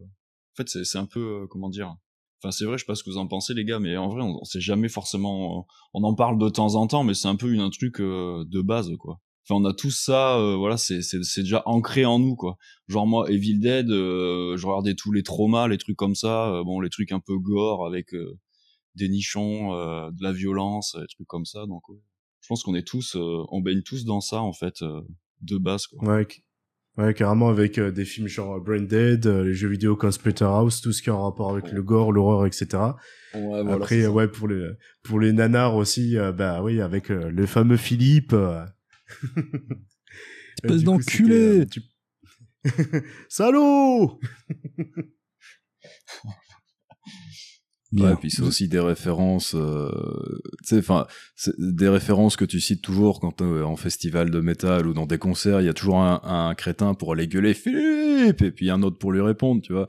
[0.53, 1.95] En fait, c'est un peu comment dire?
[2.43, 4.09] Enfin, c'est vrai, je sais pas ce que vous en pensez, les gars, mais en
[4.09, 5.67] vrai, on, on sait jamais forcément.
[5.93, 8.61] On en parle de temps en temps, mais c'est un peu une, un truc de
[8.61, 9.19] base, quoi.
[9.43, 12.57] Enfin, on a tous ça, euh, voilà, c'est c'est c'est déjà ancré en nous, quoi.
[12.87, 16.63] Genre moi, Evil Dead, euh, je regardais tous les traumas, les trucs comme ça, euh,
[16.63, 18.37] bon, les trucs un peu gore avec euh,
[18.95, 21.65] des nichons, euh, de la violence, des trucs comme ça.
[21.65, 21.97] Donc, ouais.
[22.41, 25.01] je pense qu'on est tous, euh, on baigne tous dans ça en fait, euh,
[25.41, 26.03] de base, quoi.
[26.07, 26.27] Ouais,
[26.97, 30.81] Ouais, carrément avec euh, des films genre Brain Dead, euh, les jeux vidéo comme House,
[30.81, 32.67] tout ce qui est en rapport avec le gore, l'horreur, etc.
[33.33, 37.45] Ouais, voilà, Après, ouais, pour les pour les nanars aussi, bah oui, avec euh, le
[37.45, 38.35] fameux Philippe.
[39.37, 39.51] Euh.
[40.63, 44.19] Espèce d'enculé c'était, euh, tu- Salaud
[47.91, 48.05] Bien.
[48.11, 49.89] Ouais, puis c'est aussi des références, euh,
[50.63, 51.07] tu sais, enfin,
[51.57, 55.59] des références que tu cites toujours quand en festival de métal ou dans des concerts,
[55.59, 58.97] il y a toujours un, un crétin pour aller gueuler Philippe, et puis un autre
[58.97, 59.87] pour lui répondre, tu vois.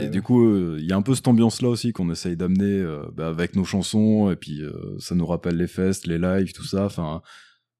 [0.00, 2.64] et du coup, euh, il y a un peu cette ambiance-là aussi qu'on essaye d'amener
[2.80, 6.52] euh, bah, avec nos chansons, et puis euh, ça nous rappelle les fests, les lives,
[6.54, 6.86] tout ça.
[6.86, 7.20] Enfin,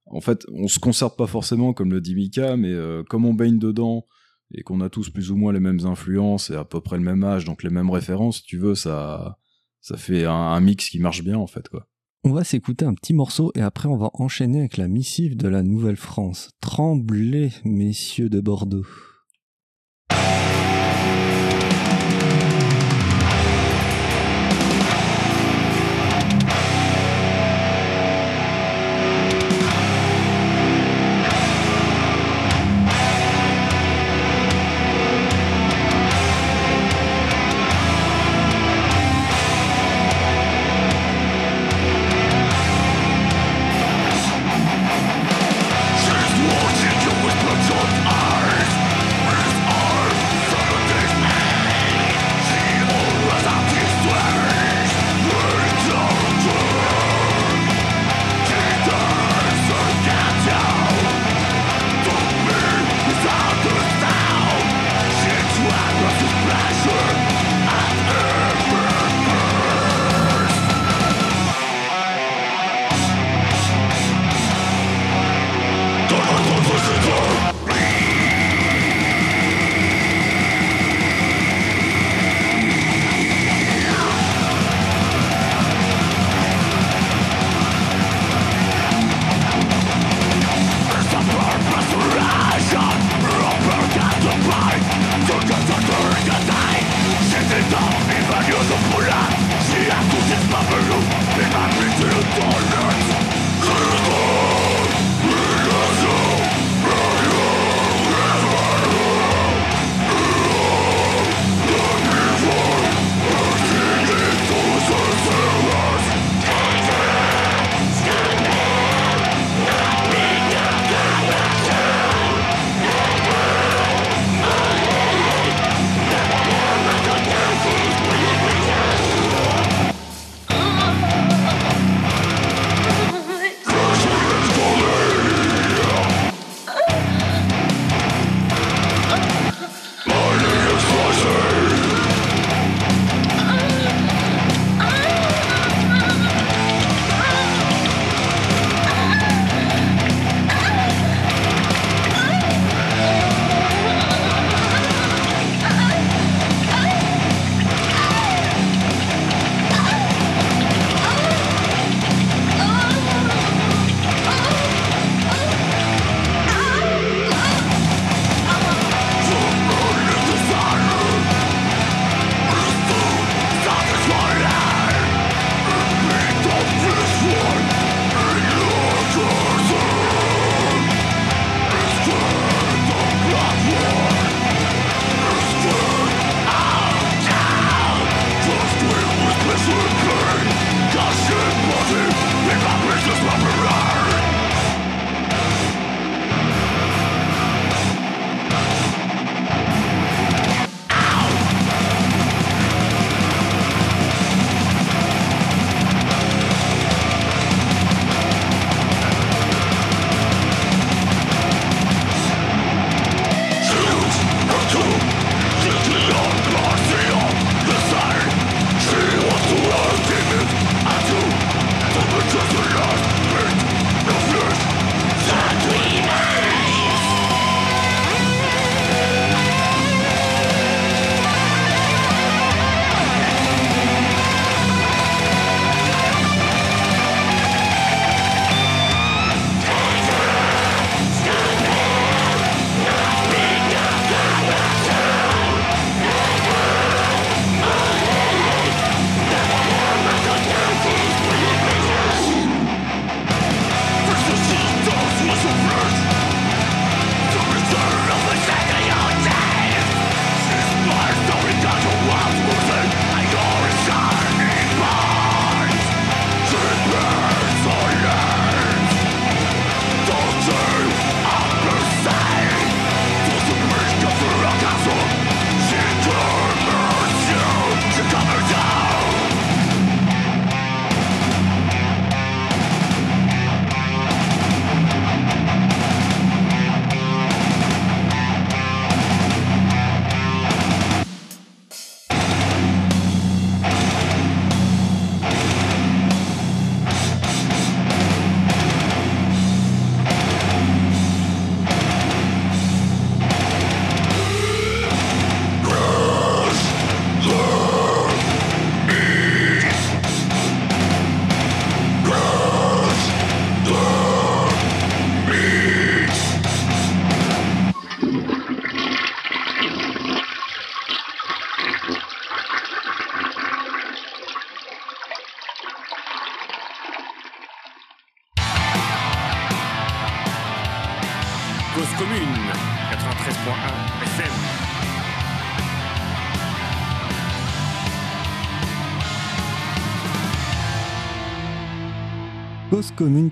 [0.07, 3.35] en fait, on se conserve pas forcément, comme le dit Mika, mais euh, comme on
[3.35, 4.07] baigne dedans
[4.55, 7.03] et qu'on a tous plus ou moins les mêmes influences et à peu près le
[7.03, 9.39] même âge, donc les mêmes références, si tu veux, ça,
[9.81, 11.89] ça fait un, un mix qui marche bien en fait, quoi.
[12.27, 15.47] On va s'écouter un petit morceau et après on va enchaîner avec la missive de
[15.47, 16.53] la Nouvelle-France.
[16.63, 18.87] Tremblez, messieurs de Bordeaux.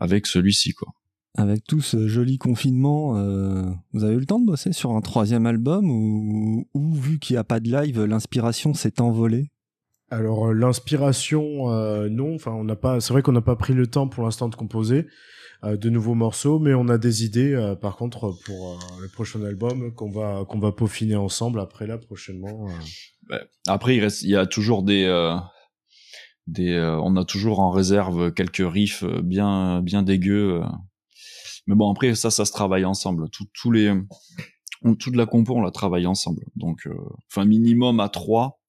[0.00, 0.92] avec celui-ci, quoi.
[1.34, 5.00] Avec tout ce joli confinement, euh, vous avez eu le temps de bosser sur un
[5.00, 9.50] troisième album ou, ou vu qu'il n'y a pas de live, l'inspiration s'est envolée?
[10.10, 12.34] Alors euh, l'inspiration, euh, non.
[12.34, 13.00] Enfin, on n'a pas.
[13.00, 15.06] C'est vrai qu'on n'a pas pris le temps pour l'instant de composer
[15.64, 17.54] euh, de nouveaux morceaux, mais on a des idées.
[17.54, 21.86] euh, par contre, pour euh, le prochain album qu'on va qu'on va peaufiner ensemble après
[21.86, 22.68] là prochainement.
[23.30, 23.38] euh.
[23.66, 25.34] Après, il reste, il y a toujours des, euh,
[26.46, 30.60] des, euh, on a toujours en réserve quelques riffs bien, bien dégueux.
[31.66, 33.28] Mais bon, après, ça, ça se travaille ensemble.
[33.30, 33.92] Tout- tous les,
[34.82, 36.44] on- toute la compo, on la travaille ensemble.
[36.56, 36.94] Donc, euh,
[37.30, 38.60] enfin, minimum à trois.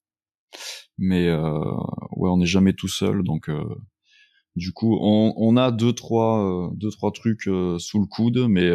[0.98, 1.58] Mais euh,
[2.16, 3.22] ouais, on n'est jamais tout seul.
[3.24, 3.64] Donc, euh,
[4.56, 8.70] du coup, on, on a deux, trois, deux, trois trucs sous le coude, mais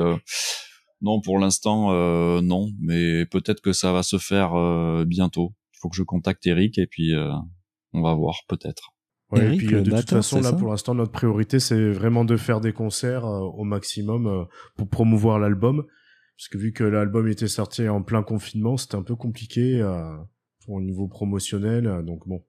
[1.02, 2.70] non, pour l'instant, euh, non.
[2.82, 5.54] Mais peut-être que ça va se faire euh, bientôt.
[5.74, 7.32] Il faut que je contacte Eric et puis euh,
[7.94, 8.90] on va voir peut-être.
[9.32, 12.26] Ouais, Eric, et puis euh, de toute façon, là, pour l'instant, notre priorité, c'est vraiment
[12.26, 14.44] de faire des concerts euh, au maximum euh,
[14.76, 15.86] pour promouvoir l'album.
[16.38, 20.16] Parce que vu que l'album était sorti en plein confinement, c'était un peu compliqué euh,
[20.66, 22.04] pour au niveau promotionnel.
[22.06, 22.44] donc bon.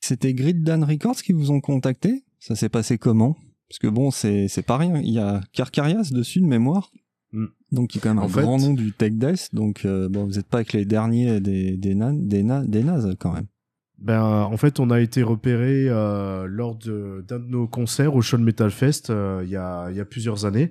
[0.00, 2.24] C'était Grid Dan Records qui vous ont contacté?
[2.38, 3.36] Ça s'est passé comment?
[3.68, 5.00] Parce que bon, c'est pas rien.
[5.00, 6.90] Il y a Carcarias dessus de mémoire.
[7.32, 7.46] Mm.
[7.72, 9.48] Donc il y a quand même En un fait- grand nom du tech death.
[9.54, 13.14] Donc bon, vous n'êtes pas avec les derniers des des nan- des, na- des nazes
[13.18, 13.46] quand même.
[14.00, 18.22] Ben, en fait, on a été repéré euh, lors de- d'un de, nos concerts au
[18.22, 20.70] Show Metal Fest euh, il y, a, il y a plusieurs années.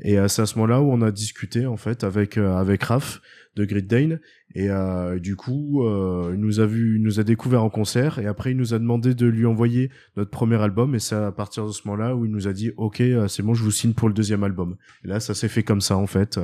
[0.00, 2.82] Et euh, c'est à ce moment-là où on a discuté en fait avec euh, avec
[2.82, 3.20] Raph
[3.54, 4.18] de Grid Dane.
[4.56, 8.18] Et euh, du coup, euh, il nous a vu, il nous a découvert en concert.
[8.18, 10.96] Et après, il nous a demandé de lui envoyer notre premier album.
[10.96, 13.44] Et c'est à partir de ce moment-là où il nous a dit, OK, euh, c'est
[13.44, 14.76] bon, je vous signe pour le deuxième album.
[15.04, 16.40] Et là, ça s'est fait comme ça en fait.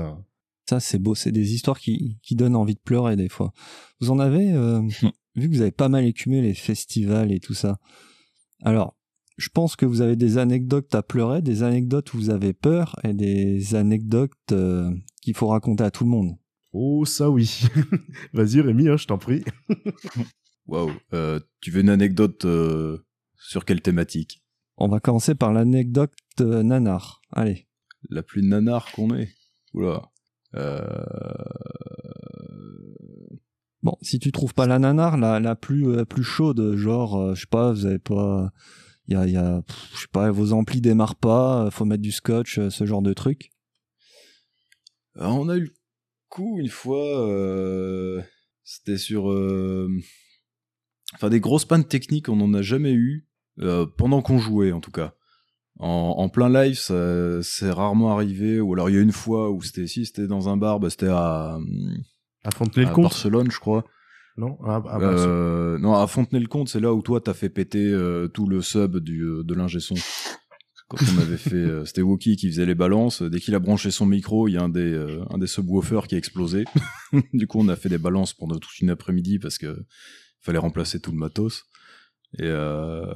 [0.69, 1.17] Ça c'est beau.
[1.17, 3.53] C'est des histoires qui qui donnent envie de pleurer des fois.
[4.01, 4.81] Vous en avez euh,
[5.35, 7.79] vu que vous avez pas mal écumé les festivals et tout ça.
[8.63, 8.97] Alors.
[9.37, 13.01] Je pense que vous avez des anecdotes à pleurer, des anecdotes où vous avez peur
[13.05, 14.91] et des anecdotes euh,
[15.23, 16.37] qu'il faut raconter à tout le monde.
[16.73, 17.63] Oh, ça oui.
[18.33, 19.43] Vas-y, Rémi, hein, je t'en prie.
[20.67, 20.93] Waouh.
[21.13, 22.99] Euh, tu veux une anecdote euh,
[23.39, 24.45] sur quelle thématique?
[24.77, 27.21] On va commencer par l'anecdote euh, nanar.
[27.33, 27.67] Allez.
[28.09, 29.31] La plus nanar qu'on ait.
[29.75, 30.03] Oula.
[30.55, 30.85] Euh...
[33.83, 37.41] Bon, si tu trouves pas la nanar, la, plus la plus chaude, genre, euh, je
[37.43, 38.53] sais pas, vous avez pas,
[39.09, 39.27] y a,
[39.95, 43.01] je sais pas, vos amplis démarrent pas, euh, faut mettre du scotch, euh, ce genre
[43.03, 43.51] de truc.
[45.17, 45.75] On a eu le
[46.29, 47.27] coup une fois.
[47.27, 48.23] euh,
[48.65, 49.31] C'était sur.
[49.31, 49.89] euh,
[51.15, 53.27] Enfin, des grosses pannes techniques, on n'en a jamais eu.
[53.59, 55.15] euh, pendant qu'on jouait, en tout cas.
[55.79, 58.61] En, en plein live, ça c'est rarement arrivé.
[58.61, 60.89] Ou alors, il y a une fois où c'était si c'était dans un bar, bah,
[60.91, 61.59] c'était à,
[62.45, 63.85] À à Fontenay-le-Comte Barcelone, je crois.
[64.37, 68.47] Non bah, Euh, non, à Fontenay-le-Comte, c'est là où toi t'as fait péter euh, tout
[68.47, 69.95] le sub du, euh, de l'ingé son.
[70.91, 73.23] Quand on avait fait, euh, c'était Wookie qui faisait les balances.
[73.23, 76.09] Dès qu'il a branché son micro, il y a un des, euh, un des subwoofers
[76.09, 76.65] qui a explosé.
[77.33, 79.85] du coup, on a fait des balances pendant toute une après-midi parce que
[80.41, 81.63] fallait remplacer tout le matos.
[82.39, 83.07] Et euh,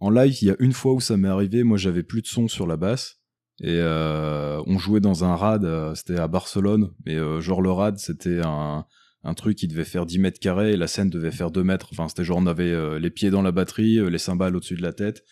[0.00, 2.26] en live, il y a une fois où ça m'est arrivé, moi j'avais plus de
[2.26, 3.20] son sur la basse.
[3.60, 7.70] Et euh, on jouait dans un rad, euh, c'était à Barcelone, mais euh, genre le
[7.70, 8.84] rad c'était un,
[9.22, 11.88] un truc qui devait faire 10 mètres carrés et la scène devait faire 2 mètres.
[11.92, 14.92] Enfin c'était genre on avait les pieds dans la batterie, les cymbales au-dessus de la
[14.92, 15.24] tête.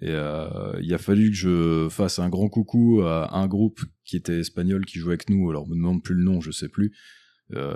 [0.00, 4.38] Et il a fallu que je fasse un grand coucou à un groupe qui était
[4.38, 5.50] espagnol qui jouait avec nous.
[5.50, 6.96] Alors me demande plus le nom, je sais plus.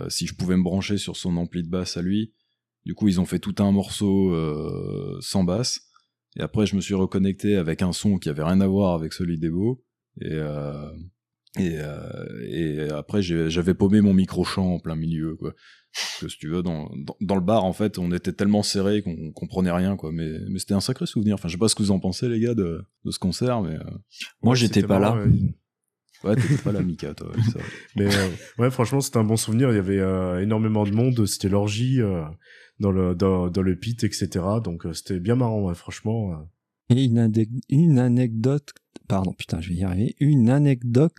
[0.08, 2.32] Si je pouvais me brancher sur son ampli de basse à lui.
[2.84, 4.34] Du coup, ils ont fait tout un morceau
[5.20, 5.91] sans basse.
[6.38, 9.12] Et après, je me suis reconnecté avec un son qui avait rien à voir avec
[9.12, 9.84] celui d'Evo.
[10.20, 10.90] Et, euh,
[11.58, 15.52] et, euh, et après, j'avais paumé mon micro-champ en plein milieu, quoi.
[15.94, 18.62] Parce que si tu veux, dans, dans, dans le bar, en fait, on était tellement
[18.62, 20.10] serrés qu'on comprenait rien, quoi.
[20.10, 21.34] Mais, mais c'était un sacré souvenir.
[21.34, 23.60] Enfin, je sais pas ce que vous en pensez, les gars, de, de ce concert,
[23.60, 23.74] mais...
[23.74, 23.82] euh,
[24.42, 25.14] Moi, Ouais, j'étais pas là.
[26.24, 26.36] ouais.
[26.36, 27.30] T'étais pas là, Mika, toi.
[27.52, 27.58] ça.
[27.96, 28.28] Mais euh,
[28.58, 29.70] ouais, franchement, c'était un bon souvenir.
[29.70, 31.26] Il y avait euh, énormément de monde.
[31.26, 32.22] C'était l'orgie euh,
[32.82, 34.28] dans le dans, dans le pit, etc.
[34.62, 36.32] Donc euh, c'était bien marrant, ouais, franchement.
[36.32, 36.94] euh.
[36.94, 37.32] Et une,
[37.70, 38.74] une anecdote,
[39.08, 41.14] pardon, putain, je vais y arriver, une anecdote,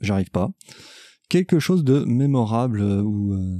[0.00, 0.52] j'arrive pas,
[1.28, 3.58] quelque chose de mémorable euh, ou, euh,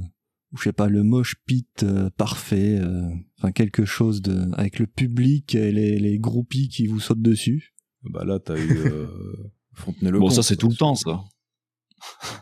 [0.53, 3.09] ou je sais pas, le mosh pit euh, parfait, euh,
[3.39, 7.73] enfin quelque chose de, avec le public et les, les groupies qui vous sautent dessus.
[8.03, 9.07] Bah là, t'as eu euh,
[9.73, 10.29] Fontenay-le-Comte.
[10.29, 11.21] Bon, ça, c'est tout le temps, ça.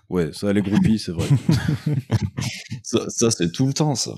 [0.10, 1.28] Ouais, ça, les groupies, c'est vrai.
[2.84, 4.14] Ça, ça, c'est tout le temps, ça.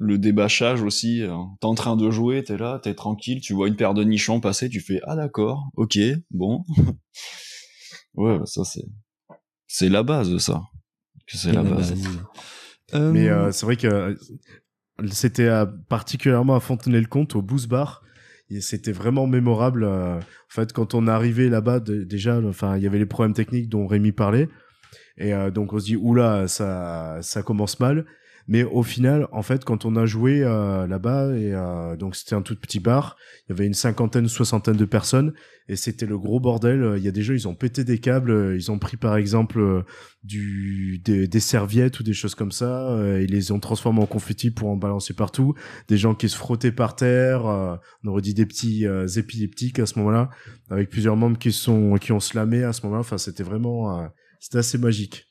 [0.00, 1.22] Le débâchage aussi.
[1.22, 4.04] euh, T'es en train de jouer, t'es là, t'es tranquille, tu vois une paire de
[4.04, 5.98] nichons passer, tu fais ah d'accord, ok,
[6.30, 6.64] bon.
[8.14, 8.84] ouais, bah, ça c'est
[9.66, 10.62] c'est la base de ça.
[11.26, 11.90] Que c'est la, base.
[11.92, 12.18] base.
[12.94, 14.14] Euh, Mais euh, c'est vrai que euh,
[15.10, 15.50] c'était
[15.88, 18.02] particulièrement à Fontenay-le-Comte, au Boost Bar.
[18.50, 19.84] Et C'était vraiment mémorable.
[19.84, 23.68] en fait, quand on est arrivé là-bas, déjà, enfin, il y avait les problèmes techniques
[23.68, 24.48] dont Rémi parlait.
[25.18, 28.06] Et euh, donc, on se dit, oula, ça, ça commence mal.
[28.48, 32.34] Mais au final, en fait, quand on a joué euh, là-bas, et euh, donc c'était
[32.34, 35.34] un tout petit bar, il y avait une cinquantaine, soixantaine de personnes,
[35.68, 36.94] et c'était le gros bordel.
[36.96, 39.60] Il y a des gens, ils ont pété des câbles, ils ont pris par exemple
[39.60, 39.82] euh,
[40.24, 44.06] du des, des serviettes ou des choses comme ça, euh, ils les ont transformées en
[44.06, 45.54] confetti pour en balancer partout.
[45.88, 49.78] Des gens qui se frottaient par terre, euh, on aurait dit des petits euh, épileptiques
[49.78, 50.30] à ce moment-là,
[50.70, 53.00] avec plusieurs membres qui sont qui ont slamé à ce moment-là.
[53.00, 54.06] Enfin, c'était vraiment, euh,
[54.40, 55.27] c'était assez magique.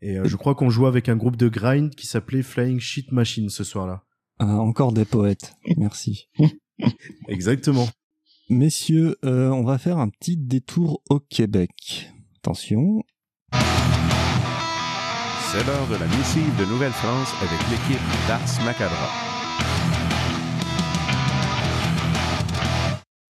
[0.00, 3.10] Et euh, je crois qu'on jouait avec un groupe de grind qui s'appelait Flying Shit
[3.12, 4.04] Machine ce soir-là.
[4.38, 6.28] ah, encore des poètes, merci.
[7.28, 7.88] Exactement.
[8.48, 12.10] Messieurs, euh, on va faire un petit détour au Québec.
[12.38, 13.02] Attention,
[15.50, 19.08] C'est l'heure de la missive de Nouvelle-France avec l'équipe d'Ars Macabra.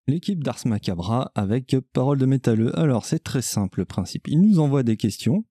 [0.07, 2.79] l'équipe d'Ars Macabra avec Parole de métalleux.
[2.79, 4.29] Alors, c'est très simple le principe.
[4.29, 5.45] Ils nous envoient des questions,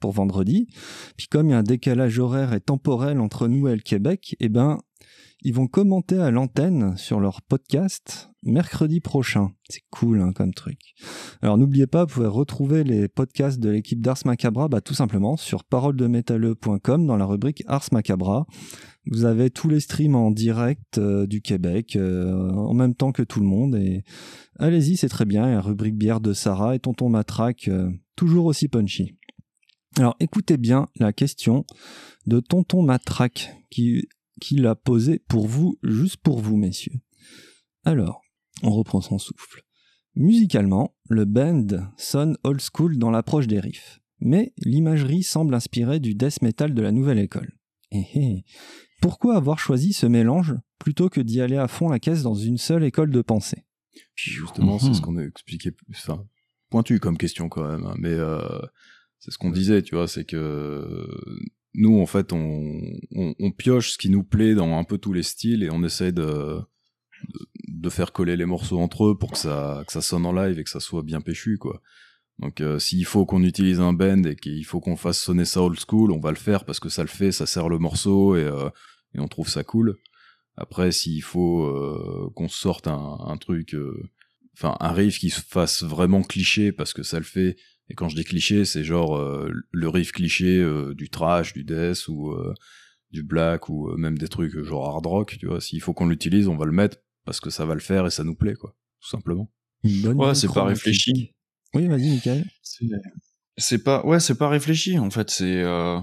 [0.00, 0.68] pour vendredi.
[1.16, 4.36] Puis comme il y a un décalage horaire et temporel entre nous et le Québec,
[4.40, 4.78] eh ben,
[5.42, 9.52] ils vont commenter à l'antenne sur leur podcast mercredi prochain.
[9.68, 10.78] C'est cool hein, comme truc.
[11.40, 15.36] Alors n'oubliez pas, vous pouvez retrouver les podcasts de l'équipe d'Ars Macabra bah, tout simplement
[15.36, 18.46] sur paroledemétalleux.com dans la rubrique Ars Macabra.
[19.06, 23.22] Vous avez tous les streams en direct euh, du Québec euh, en même temps que
[23.22, 24.04] tout le monde et
[24.58, 25.46] allez-y, c'est très bien.
[25.46, 29.16] La rubrique bière de Sarah et Tonton Matraque euh, toujours aussi punchy.
[30.00, 31.66] Alors écoutez bien la question
[32.26, 34.08] de Tonton Matraque qui,
[34.40, 36.94] qui l'a posée pour vous, juste pour vous messieurs.
[37.84, 38.22] Alors,
[38.62, 39.60] on reprend son souffle.
[40.14, 41.66] Musicalement, le band
[41.98, 46.80] sonne old school dans l'approche des riffs, mais l'imagerie semble inspirée du death metal de
[46.80, 47.52] la nouvelle école.
[47.90, 48.44] Eh eh.
[49.02, 52.56] Pourquoi avoir choisi ce mélange plutôt que d'y aller à fond la caisse dans une
[52.56, 53.66] seule école de pensée?
[54.14, 54.80] Justement, Mhm.
[54.80, 55.72] c'est ce qu'on a expliqué.
[55.90, 56.24] Enfin,
[56.70, 58.48] pointu comme question quand même, hein, mais euh,
[59.20, 61.06] c'est ce qu'on disait, tu vois, c'est que
[61.74, 62.80] nous, en fait, on,
[63.14, 65.84] on, on pioche ce qui nous plaît dans un peu tous les styles et on
[65.84, 70.00] essaie de, de, de faire coller les morceaux entre eux pour que ça, que ça
[70.00, 71.80] sonne en live et que ça soit bien péchu, quoi.
[72.38, 75.62] Donc, euh, s'il faut qu'on utilise un bend et qu'il faut qu'on fasse sonner ça
[75.62, 78.34] old school, on va le faire parce que ça le fait, ça sert le morceau
[78.34, 78.70] et, euh,
[79.14, 79.98] et on trouve ça cool.
[80.56, 84.10] Après, s'il faut euh, qu'on sorte un, un truc, euh,
[84.54, 87.56] enfin un riff qui se fasse vraiment cliché parce que ça le fait.
[87.90, 91.64] Et quand je dis cliché, c'est genre euh, le riff cliché euh, du trash, du
[91.64, 92.54] death ou euh,
[93.10, 95.36] du black ou euh, même des trucs genre hard rock.
[95.38, 97.80] Tu vois, s'il faut qu'on l'utilise, on va le mettre parce que ça va le
[97.80, 99.50] faire et ça nous plaît, quoi, tout simplement.
[99.82, 101.34] Une bonne Ouais, c'est pas réfléchi.
[101.74, 102.44] Oui, vas-y, Michael.
[102.62, 102.86] C'est-
[103.56, 105.28] C'est pas, ouais, c'est pas réfléchi en fait.
[105.30, 105.98] C'est euh,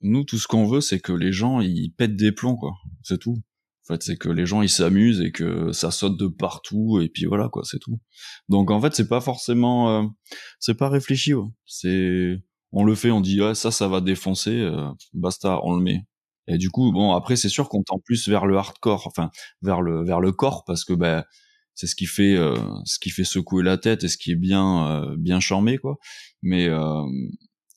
[0.00, 2.72] nous tout ce qu'on veut, c'est que les gens ils pètent des plombs quoi.
[3.02, 3.36] C'est tout.
[3.88, 7.08] En fait, c'est que les gens ils s'amusent et que ça saute de partout et
[7.08, 8.00] puis voilà quoi, c'est tout.
[8.48, 10.06] Donc en fait, c'est pas forcément, euh,
[10.60, 11.34] c'est pas réfléchi.
[11.34, 11.48] ouais.
[11.66, 15.82] C'est, on le fait, on dit ouais ça, ça va défoncer, euh, basta, on le
[15.82, 16.06] met.
[16.48, 19.30] Et du coup, bon, après, c'est sûr qu'on tend plus vers le hardcore, enfin,
[19.62, 21.24] vers le vers le corps, parce que ben
[21.74, 24.36] c'est ce qui fait euh, ce qui fait secouer la tête et ce qui est
[24.36, 25.96] bien euh, bien charmé, quoi.
[26.42, 27.02] Mais euh,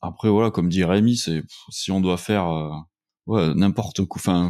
[0.02, 2.48] après, voilà, comme dit Rémi, c'est si on doit faire
[3.28, 4.50] ouais, n'importe quoi, enfin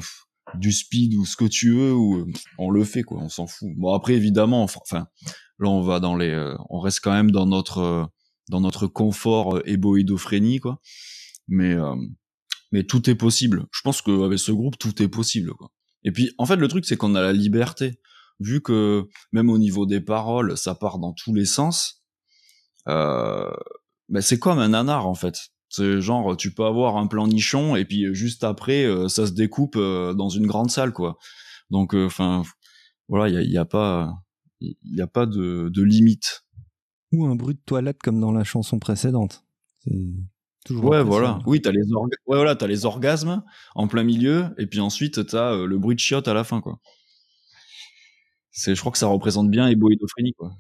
[0.54, 2.28] du speed ou ce que tu veux, ou
[2.58, 3.20] on le fait, quoi.
[3.22, 3.70] On s'en fout.
[3.76, 5.08] Bon, après, évidemment, enfin,
[5.60, 8.10] là, on va dans les, on reste quand même dans notre
[8.50, 10.80] dans notre confort éboïdophrénie, quoi.
[11.48, 11.76] Mais
[12.72, 13.66] mais tout est possible.
[13.72, 15.54] Je pense qu'avec ce groupe, tout est possible.
[15.54, 15.72] Quoi.
[16.04, 18.00] Et puis, en fait, le truc, c'est qu'on a la liberté.
[18.42, 22.04] Vu que même au niveau des paroles, ça part dans tous les sens.
[22.90, 23.50] Euh,
[24.10, 25.52] ben c'est comme un nanar, en fait.
[25.76, 29.34] C'est genre, tu peux avoir un plan nichon et puis juste après, euh, ça se
[29.34, 31.18] découpe euh, dans une grande salle, quoi.
[31.70, 32.44] Donc, enfin,
[33.10, 34.14] voilà, il y a, a, pas,
[34.62, 36.46] il y a pas de, de limite.
[37.12, 39.44] Ou un bruit de toilette comme dans la chanson précédente.
[39.80, 41.40] C'est ouais, voilà.
[41.46, 43.44] Oui, t'as les ouais, voilà, t'as les orgasmes
[43.76, 46.62] en plein milieu, et puis ensuite t'as euh, le bruit de chiottes à la fin,
[46.62, 46.80] quoi.
[48.52, 50.54] C'est, je crois que ça représente bien éboïdophrénie, quoi.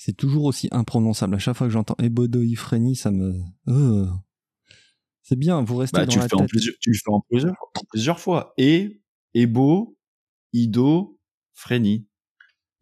[0.00, 1.34] C'est toujours aussi imprononçable.
[1.34, 3.34] À chaque fois que j'entends éboïdophrénie, ça me.
[3.66, 4.06] Euh.
[5.22, 6.38] C'est bien, vous restez bah, dans tu la le tête.
[6.38, 8.54] fais en plusieurs, tu le fais en plusieurs, en plusieurs fois.
[8.58, 9.02] Et,
[9.34, 9.98] ébo,
[10.52, 11.18] ido,
[11.52, 12.06] phrénie.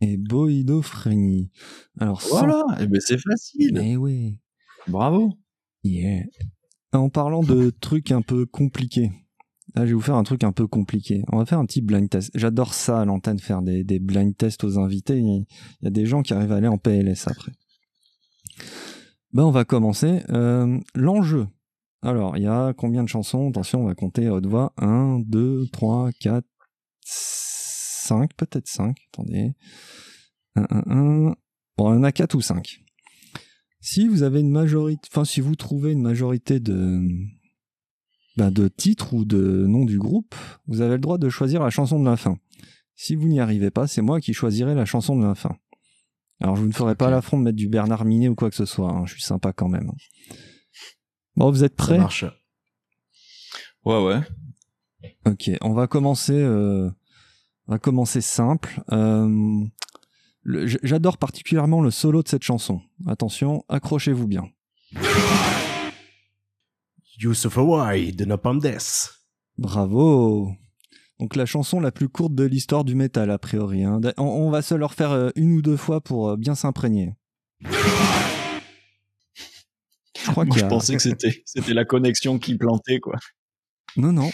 [0.02, 1.50] Éboïdophrénie.
[1.98, 3.72] Alors, sans- Voilà, et ben c'est facile.
[3.74, 4.38] Mais oui.
[4.86, 5.32] Bravo.
[5.84, 6.24] Yeah.
[6.92, 9.10] En parlant de trucs un peu compliqués,
[9.76, 11.22] là je vais vous faire un truc un peu compliqué.
[11.30, 12.30] On va faire un petit blind test.
[12.34, 15.18] J'adore ça à l'antenne, faire des, blind tests aux invités.
[15.18, 15.46] Il
[15.82, 17.52] y a des gens qui arrivent à aller en PLS après.
[19.32, 20.22] Ben on va commencer.
[20.30, 21.46] Euh, L'enjeu.
[22.02, 23.50] Alors, il y a combien de chansons?
[23.50, 24.72] Attention, on va compter à haute voix.
[24.78, 26.44] 1, 2, 3, 4,
[27.04, 28.96] 5, peut-être 5.
[29.12, 29.52] Attendez.
[30.54, 31.34] 1, 1, 1.
[31.76, 32.80] Bon, il y en a 4 ou 5.
[33.80, 37.02] Si vous avez une majorité, enfin si vous trouvez une majorité de
[38.36, 40.34] ben, de titres ou de nom du groupe,
[40.66, 42.36] vous avez le droit de choisir la chanson de la fin.
[42.94, 45.56] Si vous n'y arrivez pas, c'est moi qui choisirai la chanson de la fin.
[46.40, 48.56] Alors je vous ne ferai pas l'affront de mettre du Bernard Minet ou quoi que
[48.56, 48.90] ce soit.
[48.90, 49.90] hein, Je suis sympa quand même.
[51.36, 51.98] Bon, vous êtes Ça prêts?
[51.98, 52.24] marche.
[53.84, 54.20] Ouais, ouais.
[55.26, 56.34] Ok, on va commencer.
[56.34, 56.90] euh,
[57.68, 58.82] on va commencer simple.
[58.92, 59.64] Euh,
[60.82, 62.80] J'adore particulièrement le solo de cette chanson.
[63.06, 64.44] Attention, accrochez-vous bien.
[67.18, 69.10] Youssef Hawaii de Napalm Death.
[69.58, 70.50] Bravo.
[71.18, 73.84] Donc la chanson la plus courte de l'histoire du métal a priori.
[73.84, 74.00] hein.
[74.18, 77.14] On, on va se le refaire euh, une ou deux fois pour euh, bien s'imprégner.
[80.18, 83.14] Je crois Moi, je pensais que c'était, c'était la connexion qui plantait, quoi.
[83.96, 84.30] Non, non.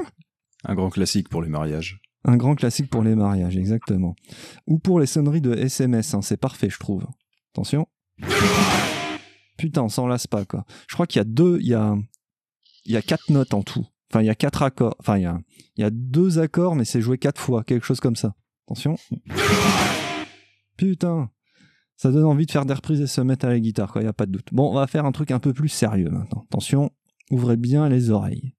[0.64, 2.00] Un grand classique pour les mariages.
[2.24, 4.14] Un grand classique pour les mariages, exactement.
[4.68, 7.04] Ou pour les sonneries de SMS, hein, c'est parfait, je trouve.
[7.52, 7.88] Attention.
[9.58, 10.64] Putain, on s'en lasse pas, quoi.
[10.88, 11.96] Je crois qu'il y a deux, il y a,
[12.84, 13.86] il y a quatre notes en tout.
[14.10, 14.94] Enfin, il y a quatre accords.
[14.98, 15.22] Enfin, il
[15.76, 18.34] y a, deux accords, mais c'est joué quatre fois, quelque chose comme ça.
[18.66, 18.96] Attention.
[20.76, 21.30] Putain.
[21.96, 24.06] Ça donne envie de faire des reprises et se mettre à la guitare, quoi, il
[24.06, 24.48] y a pas de doute.
[24.52, 26.44] Bon, on va faire un truc un peu plus sérieux maintenant.
[26.50, 26.90] Attention,
[27.30, 28.54] ouvrez bien les oreilles.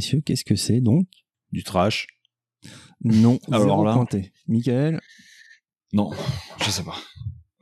[0.00, 1.06] Messieurs, qu'est-ce que c'est donc?
[1.52, 2.06] Du trash.
[3.04, 4.32] Non, Alors zéro là- pointé.
[4.48, 4.98] Michael?
[5.92, 6.10] Non,
[6.64, 6.96] je sais pas.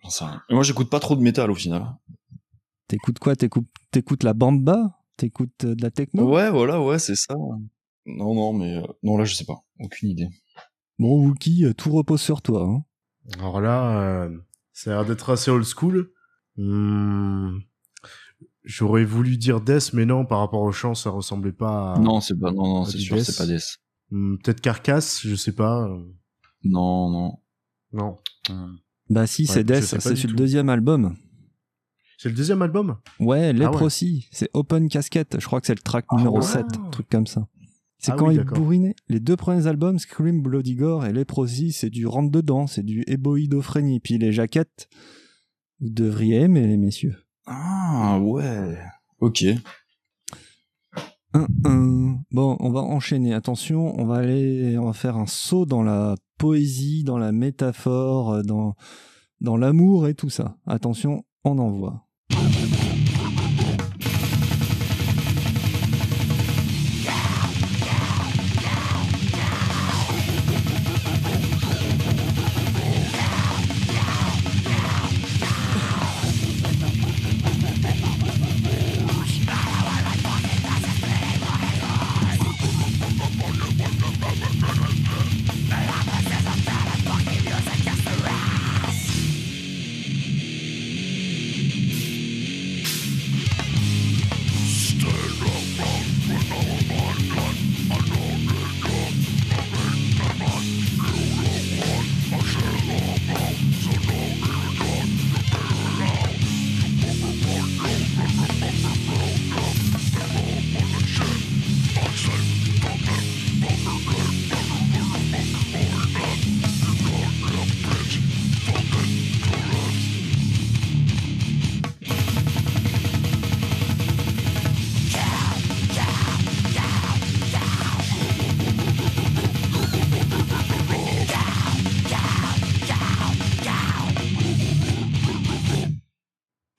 [0.08, 1.96] Sais moi, j'écoute pas trop de métal au final.
[2.86, 3.34] T'écoutes quoi?
[3.34, 5.00] T'écoutes t'écoutes la bamba?
[5.16, 6.32] T'écoutes euh, de la techno?
[6.32, 7.34] Ouais, voilà, ouais, c'est ça.
[8.06, 9.58] Non, non, mais euh, non, là, je sais pas.
[9.80, 10.28] Aucune idée.
[11.00, 12.62] Bon, Wookie, euh, tout repose sur toi.
[12.64, 12.84] hein.
[13.34, 14.38] Alors là, euh,
[14.72, 16.12] ça a l'air d'être assez old school.
[16.56, 17.58] Hmm,
[18.70, 21.98] J'aurais voulu dire Death, mais non, par rapport au chant, ça ressemblait pas à...
[21.98, 22.50] Non, c'est pas.
[22.52, 23.24] Non, non, Ah, c'est du sûr, Death.
[23.24, 23.78] c'est pas Death.
[24.10, 25.88] Hmm, Peut-être Carcasse, je sais pas.
[26.64, 27.32] Non, non.
[27.92, 28.16] Non.
[29.08, 31.16] Bah si, Ouais, c'est Death, c'est le deuxième album.
[32.18, 32.98] C'est le deuxième album?
[33.20, 33.52] Ouais, Ah ouais.
[33.54, 36.42] Leprosy, c'est Open Casquette, je crois que c'est le track numéro ouais.
[36.42, 37.48] 7, un truc comme ça.
[37.98, 38.58] C'est Ah quand oui, il d'accord.
[38.58, 38.94] bourrinait.
[39.08, 44.00] Les deux premiers albums, Scream, Bloody Gore et Leprosy, c'est du rentre-dedans, c'est du héboïdophrénie.
[44.00, 44.88] Puis les jaquettes,
[45.80, 47.16] vous devriez aimer, les messieurs.
[47.50, 48.76] Ah ouais.
[49.20, 49.44] Ok.
[52.30, 53.32] Bon, on va enchaîner.
[53.32, 58.32] Attention, on va aller, on va faire un saut dans la poésie, dans la métaphore,
[58.32, 58.74] euh, dans,
[59.40, 60.56] dans l'amour et tout ça.
[60.66, 62.06] Attention, on envoie.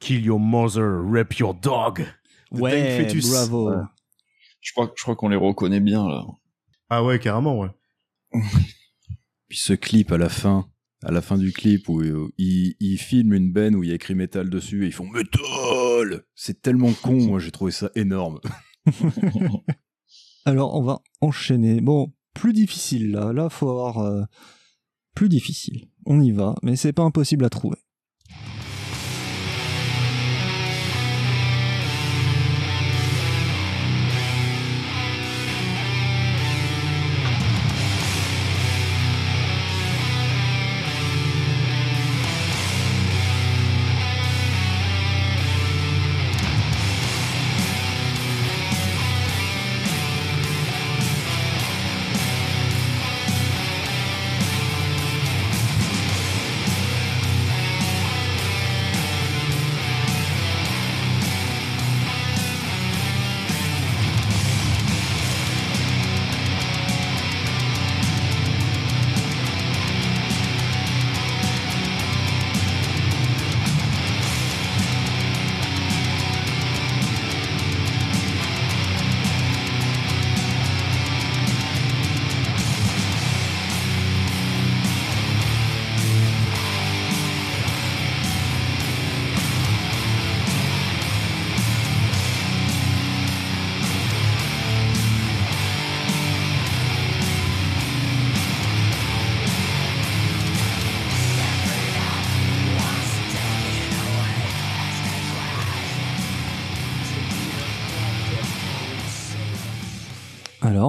[0.10, 2.04] Kill your mother, rape your dog.
[2.52, 3.70] The Ouais, bravo.
[3.70, 3.84] Ouais.
[4.60, 6.26] Je crois, je crois qu'on les reconnaît bien là.
[6.90, 7.70] Ah ouais, carrément, ouais.
[9.50, 10.68] Puis ce clip à la fin,
[11.04, 12.02] à la fin du clip où
[12.40, 15.08] ils, ils filment une benne où il y a écrit métal dessus et ils font
[15.08, 16.24] métal.
[16.34, 18.40] C'est tellement con, moi j'ai trouvé ça énorme.
[20.46, 21.82] Alors, on va enchaîner.
[21.82, 23.32] Bon, plus difficile là.
[23.32, 24.24] Là, faut avoir euh,
[25.14, 25.92] plus difficile.
[26.08, 27.78] On y va, mais c'est pas impossible à trouver.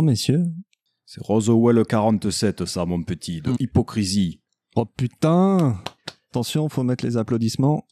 [0.03, 0.45] Messieurs
[1.07, 4.41] C'est Roswell 47, ça, mon petit, de hypocrisie.
[4.77, 5.81] Oh putain
[6.31, 7.87] Attention, faut mettre les applaudissements.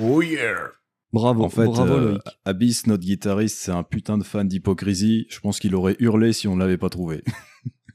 [0.00, 0.70] Oh yeah.
[1.12, 2.22] Bravo, En fait, bravo euh, Loïc.
[2.46, 5.26] Abyss, notre guitariste, c'est un putain de fan d'hypocrisie.
[5.28, 7.22] Je pense qu'il aurait hurlé si on l'avait pas trouvé.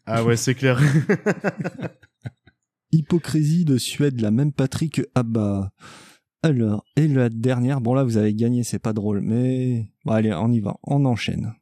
[0.09, 0.79] Ah ouais, c'est clair.
[2.93, 5.73] Hypocrisie de Suède, la même patrie que Abba.
[6.47, 9.91] Alors, et la dernière, bon là vous avez gagné, c'est pas drôle, mais...
[10.05, 11.53] Bon allez, on y va, on enchaîne.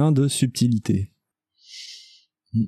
[0.00, 1.12] Plein de subtilité.
[2.54, 2.64] Le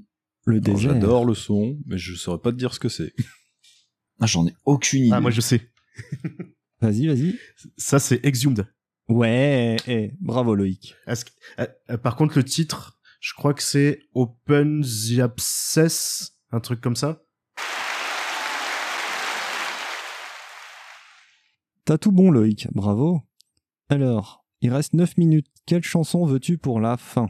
[0.58, 0.92] Alors, désert.
[0.92, 3.14] J'adore le son, mais je saurais pas te dire ce que c'est.
[4.20, 5.12] Ah, j'en ai aucune idée.
[5.14, 5.72] Ah, moi je sais.
[6.82, 7.38] Vas-y, vas-y.
[7.78, 8.66] Ça, c'est Exhumed.
[9.08, 10.94] Ouais, eh, bravo Loïc.
[11.06, 11.30] Est-ce que-
[11.60, 16.82] euh, euh, par contre, le titre, je crois que c'est Open the Abscess, un truc
[16.82, 17.22] comme ça.
[21.86, 23.22] T'as tout bon Loïc, bravo.
[23.88, 25.46] Alors, il reste 9 minutes.
[25.66, 27.28] Quelle chanson veux-tu pour la fin?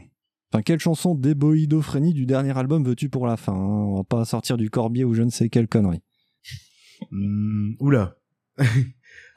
[0.51, 3.57] Enfin, quelle chanson d'éboïdophrénie du dernier album veux-tu pour la fin hein?
[3.57, 6.01] On va pas sortir du corbier ou je ne sais quelle connerie.
[7.11, 8.15] Hmm, oula.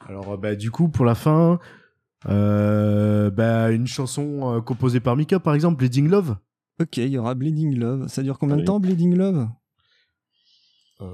[0.07, 1.59] Alors, euh, bah, du coup, pour la fin,
[2.29, 6.37] euh, bah, une chanson euh, composée par Mika, par exemple, Bleeding Love.
[6.81, 8.09] Ok, il y aura Bleeding Love.
[8.09, 8.67] Ça dure combien de Oui.
[8.67, 9.49] temps Bleeding Love?
[11.01, 11.07] Euh,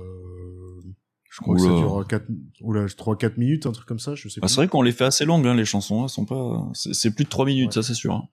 [1.35, 2.27] je crois que ça dure 4,
[2.61, 4.49] oula, 3-4 minutes, un truc comme ça, je sais Bah, pas.
[4.49, 6.03] c'est vrai qu'on les fait assez longues, hein, les chansons.
[6.03, 6.69] Elles sont pas.
[6.75, 7.83] C'est plus de 3 minutes, Ouais.
[7.83, 8.13] ça c'est sûr.
[8.13, 8.29] hein.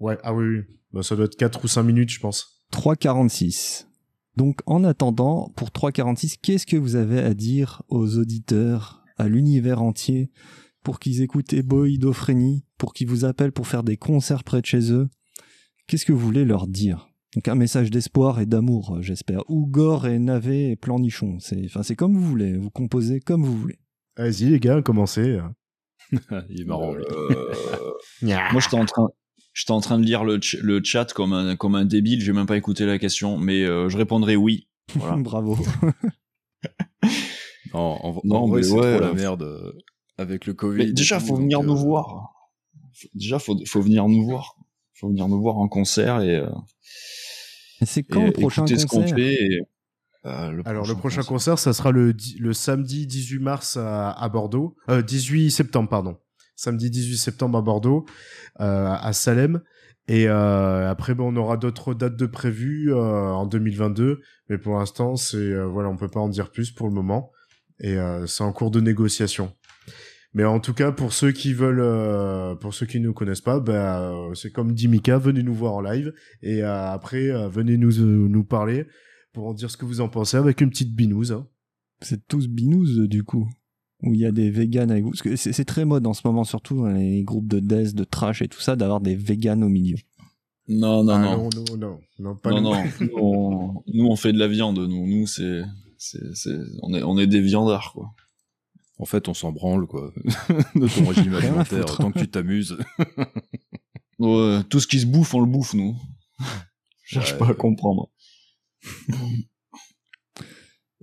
[0.00, 0.58] Ouais, ah oui, oui.
[0.92, 2.62] Bah, ça doit être 4 ou 5 minutes, je pense.
[2.72, 3.86] 3,46.
[4.36, 9.82] Donc en attendant, pour 3,46, qu'est-ce que vous avez à dire aux auditeurs, à l'univers
[9.82, 10.30] entier,
[10.82, 14.90] pour qu'ils écoutent Eboïdophrénie, pour qu'ils vous appellent pour faire des concerts près de chez
[14.92, 15.08] eux?
[15.86, 17.08] Qu'est-ce que vous voulez leur dire?
[17.34, 19.42] Donc un message d'espoir et d'amour, euh, j'espère.
[19.48, 21.38] Ou gore et navet et plan nichon.
[21.40, 23.78] C'est, enfin, c'est comme vous voulez, vous composez comme vous voulez.
[24.16, 25.38] Allez-y, les gars, commencez.
[26.50, 26.92] Il est marrant.
[26.92, 27.04] lui.
[27.10, 27.54] Euh,
[28.52, 29.08] Moi, j'étais en train.
[29.54, 32.32] J'étais en train de lire le, ch- le chat comme un, comme un débile, j'ai
[32.32, 34.66] même pas écouté la question, mais euh, je répondrai oui.
[34.94, 35.16] Voilà.
[35.18, 35.58] Bravo.
[37.74, 39.72] Non, en, Non, en vrai, mais c'est ouais, trop la euh, merde euh,
[40.18, 40.78] avec le Covid.
[40.86, 42.32] Mais déjà, tout, faut venir nous euh, voir.
[43.14, 44.56] Déjà, faut, faut venir nous voir.
[44.94, 46.50] Faut venir nous voir en concert et, euh, Et
[47.86, 49.16] c'est quand et le prochain écouter ce qu'on concert?
[49.16, 49.34] fait.
[49.34, 49.60] et,
[50.26, 54.76] euh, Alors, le prochain concert, ça sera le, le samedi 18 mars à, à Bordeaux.
[54.88, 56.16] Euh, 18 septembre, pardon.
[56.56, 58.04] Samedi 18 septembre à Bordeaux,
[58.60, 59.62] euh, à Salem.
[60.08, 62.98] Et euh, après, bon, on aura d'autres dates de prévues euh,
[63.32, 64.20] en 2022.
[64.48, 67.30] Mais pour l'instant, c'est euh, voilà, on peut pas en dire plus pour le moment.
[67.80, 69.52] Et euh, c'est en cours de négociation.
[70.34, 73.42] Mais en tout cas, pour ceux qui veulent, euh, pour ceux qui ne nous connaissent
[73.42, 76.12] pas, bah, euh, c'est comme dit Mika, venez nous voir en live.
[76.42, 78.86] Et euh, après, euh, venez nous, euh, nous parler
[79.34, 81.32] pour en dire ce que vous en pensez avec une petite binouse.
[81.32, 81.46] Hein.
[82.00, 83.46] C'est tous binous euh, du coup.
[84.04, 85.10] Où il y a des vegans avec vous.
[85.10, 88.02] Parce que c'est très mode en ce moment, surtout dans les groupes de death, de
[88.02, 89.96] trash et tout ça, d'avoir des vegans au milieu.
[90.66, 91.36] Non, non, Ah, non.
[91.36, 92.70] non, non, non, non, pas non, nous.
[92.70, 92.82] non.
[93.00, 94.78] Nous on, nous, on fait de la viande.
[94.78, 95.62] Nous, nous c'est,
[96.82, 98.10] on est, on est des viandards, quoi.
[98.98, 100.12] En fait, on s'en branle, quoi,
[100.74, 102.76] de ton régime alimentaire, tant que tu t'amuses.
[104.18, 105.96] Ouais, tout ce qui se bouffe, on le bouffe, nous.
[107.02, 107.38] Je cherche Ouais.
[107.38, 108.08] pas à comprendre.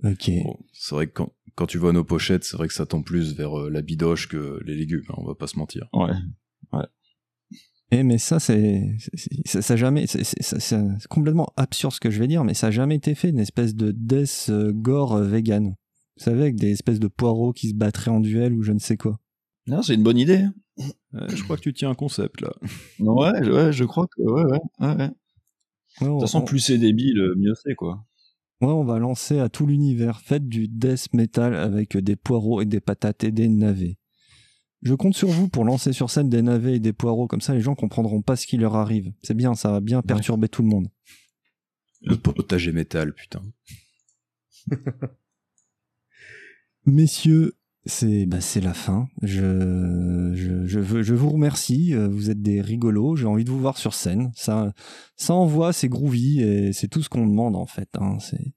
[0.02, 0.30] Ok.
[0.44, 3.02] Bon, c'est vrai que quand, quand tu vois nos pochettes, c'est vrai que ça tend
[3.02, 5.88] plus vers euh, la bidoche que les légumes, hein, on va pas se mentir.
[5.92, 6.08] Ouais.
[7.92, 11.92] Eh, mais ça, c'est, c'est- c'est- ça, ça jamais, c'est, c'est- ça- c'est complètement absurde
[11.92, 14.50] ce que je vais dire, mais ça a jamais été fait une espèce de death
[14.70, 15.74] gore vegan.
[16.20, 18.78] Vous savez, avec des espèces de poireaux qui se battraient en duel ou je ne
[18.78, 19.18] sais quoi.
[19.66, 20.44] Non, c'est une bonne idée.
[21.14, 22.52] Euh, je crois que tu tiens un concept, là.
[22.98, 25.08] Ouais, ouais, je crois que, ouais, ouais, ouais, ouais.
[26.02, 28.04] De toute façon, on- plus c'est débile, mieux c'est, quoi.
[28.60, 32.66] ouais, on va lancer à tout l'univers, faites du death metal avec des poireaux et
[32.66, 33.96] des patates et des navets.
[34.82, 37.54] Je compte sur vous pour lancer sur scène des navets et des poireaux, comme ça
[37.54, 39.10] les gens comprendront pas ce qui leur arrive.
[39.22, 40.88] C'est bien, ça va bien perturber tout le monde.
[42.02, 43.42] Le potager métal, putain.
[46.86, 47.54] Messieurs,
[47.86, 49.08] c'est bah, c'est la fin.
[49.22, 51.94] Je, je, je, veux- je vous remercie.
[51.94, 53.16] euh, Vous êtes des rigolos.
[53.16, 54.30] J'ai envie de vous voir sur scène.
[54.34, 54.72] Ça,
[55.16, 57.88] ça envoie, c'est groovy et c'est tout ce qu'on demande en fait.
[57.94, 58.18] hein.
[58.20, 58.54] C'est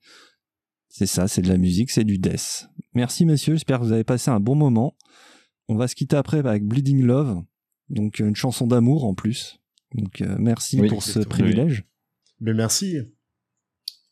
[0.90, 2.68] c'est ça, c'est de la musique, c'est du death.
[2.94, 3.56] Merci messieurs.
[3.56, 4.96] J'espère que vous avez passé un bon moment.
[5.68, 7.42] On va se quitter après avec Bleeding Love,
[7.90, 9.58] donc une chanson d'amour en plus.
[9.96, 11.86] Donc euh, merci Oui, pour ce privilège.
[12.42, 12.98] Mais merci.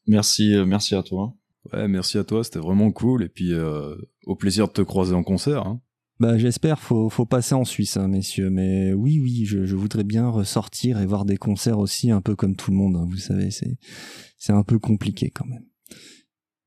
[0.07, 1.36] Merci, euh, merci à toi.
[1.72, 3.24] Ouais, merci à toi, c'était vraiment cool.
[3.24, 3.95] Et puis, euh,
[4.26, 5.66] au plaisir de te croiser en concert.
[5.66, 5.82] Hein.
[6.20, 8.49] Bah, j'espère, faut, faut passer en Suisse, hein, messieurs.
[8.49, 12.36] Mais oui, oui, je, je voudrais bien ressortir et voir des concerts aussi, un peu
[12.36, 12.95] comme tout le monde.
[12.95, 13.78] hein, vous savez, c'est,
[14.38, 15.66] c'est un peu compliqué quand même.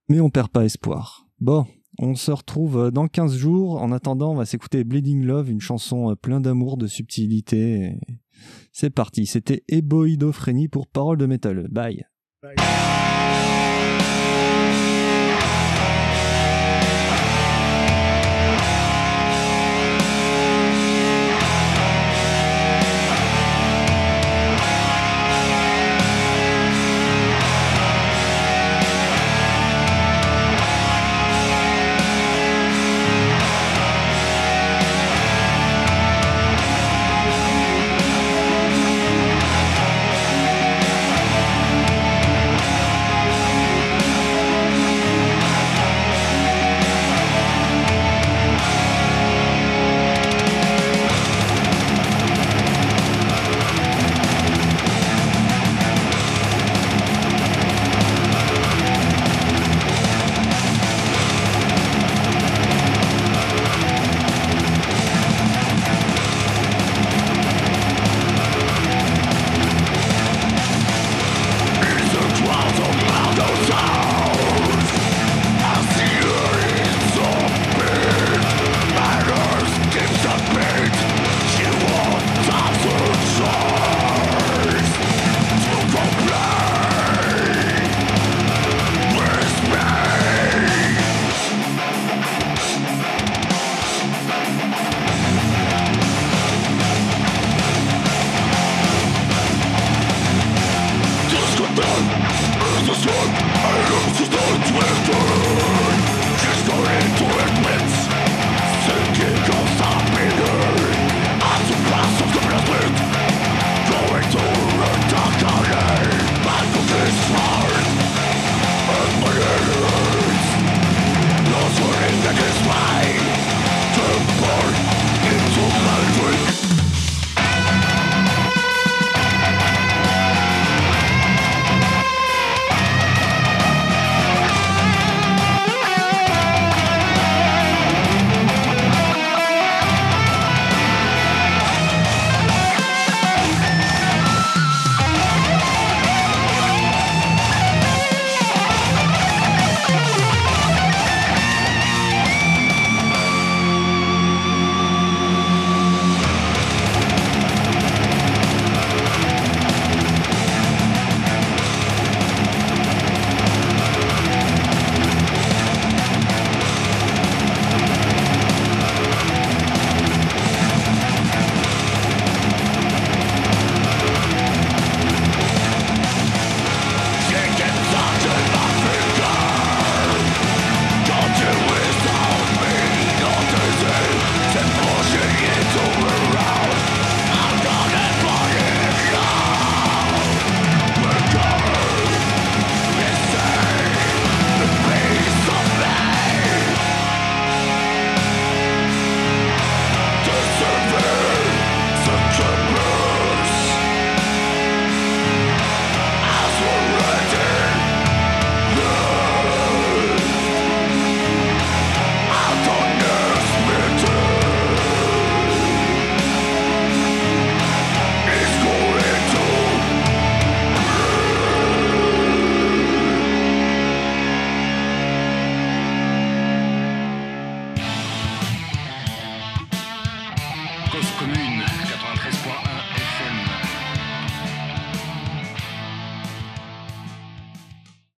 [0.09, 1.26] Mais on perd pas espoir.
[1.40, 1.66] Bon,
[1.99, 3.80] on se retrouve euh, dans 15 jours.
[3.80, 7.97] En attendant, on va s'écouter Bleeding Love, une chanson euh, plein d'amour, de subtilité.
[8.72, 9.26] C'est parti.
[9.26, 11.68] C'était Eboïdophrénie pour Parole de métal.
[11.70, 12.05] Bye.
[12.42, 12.57] Bye.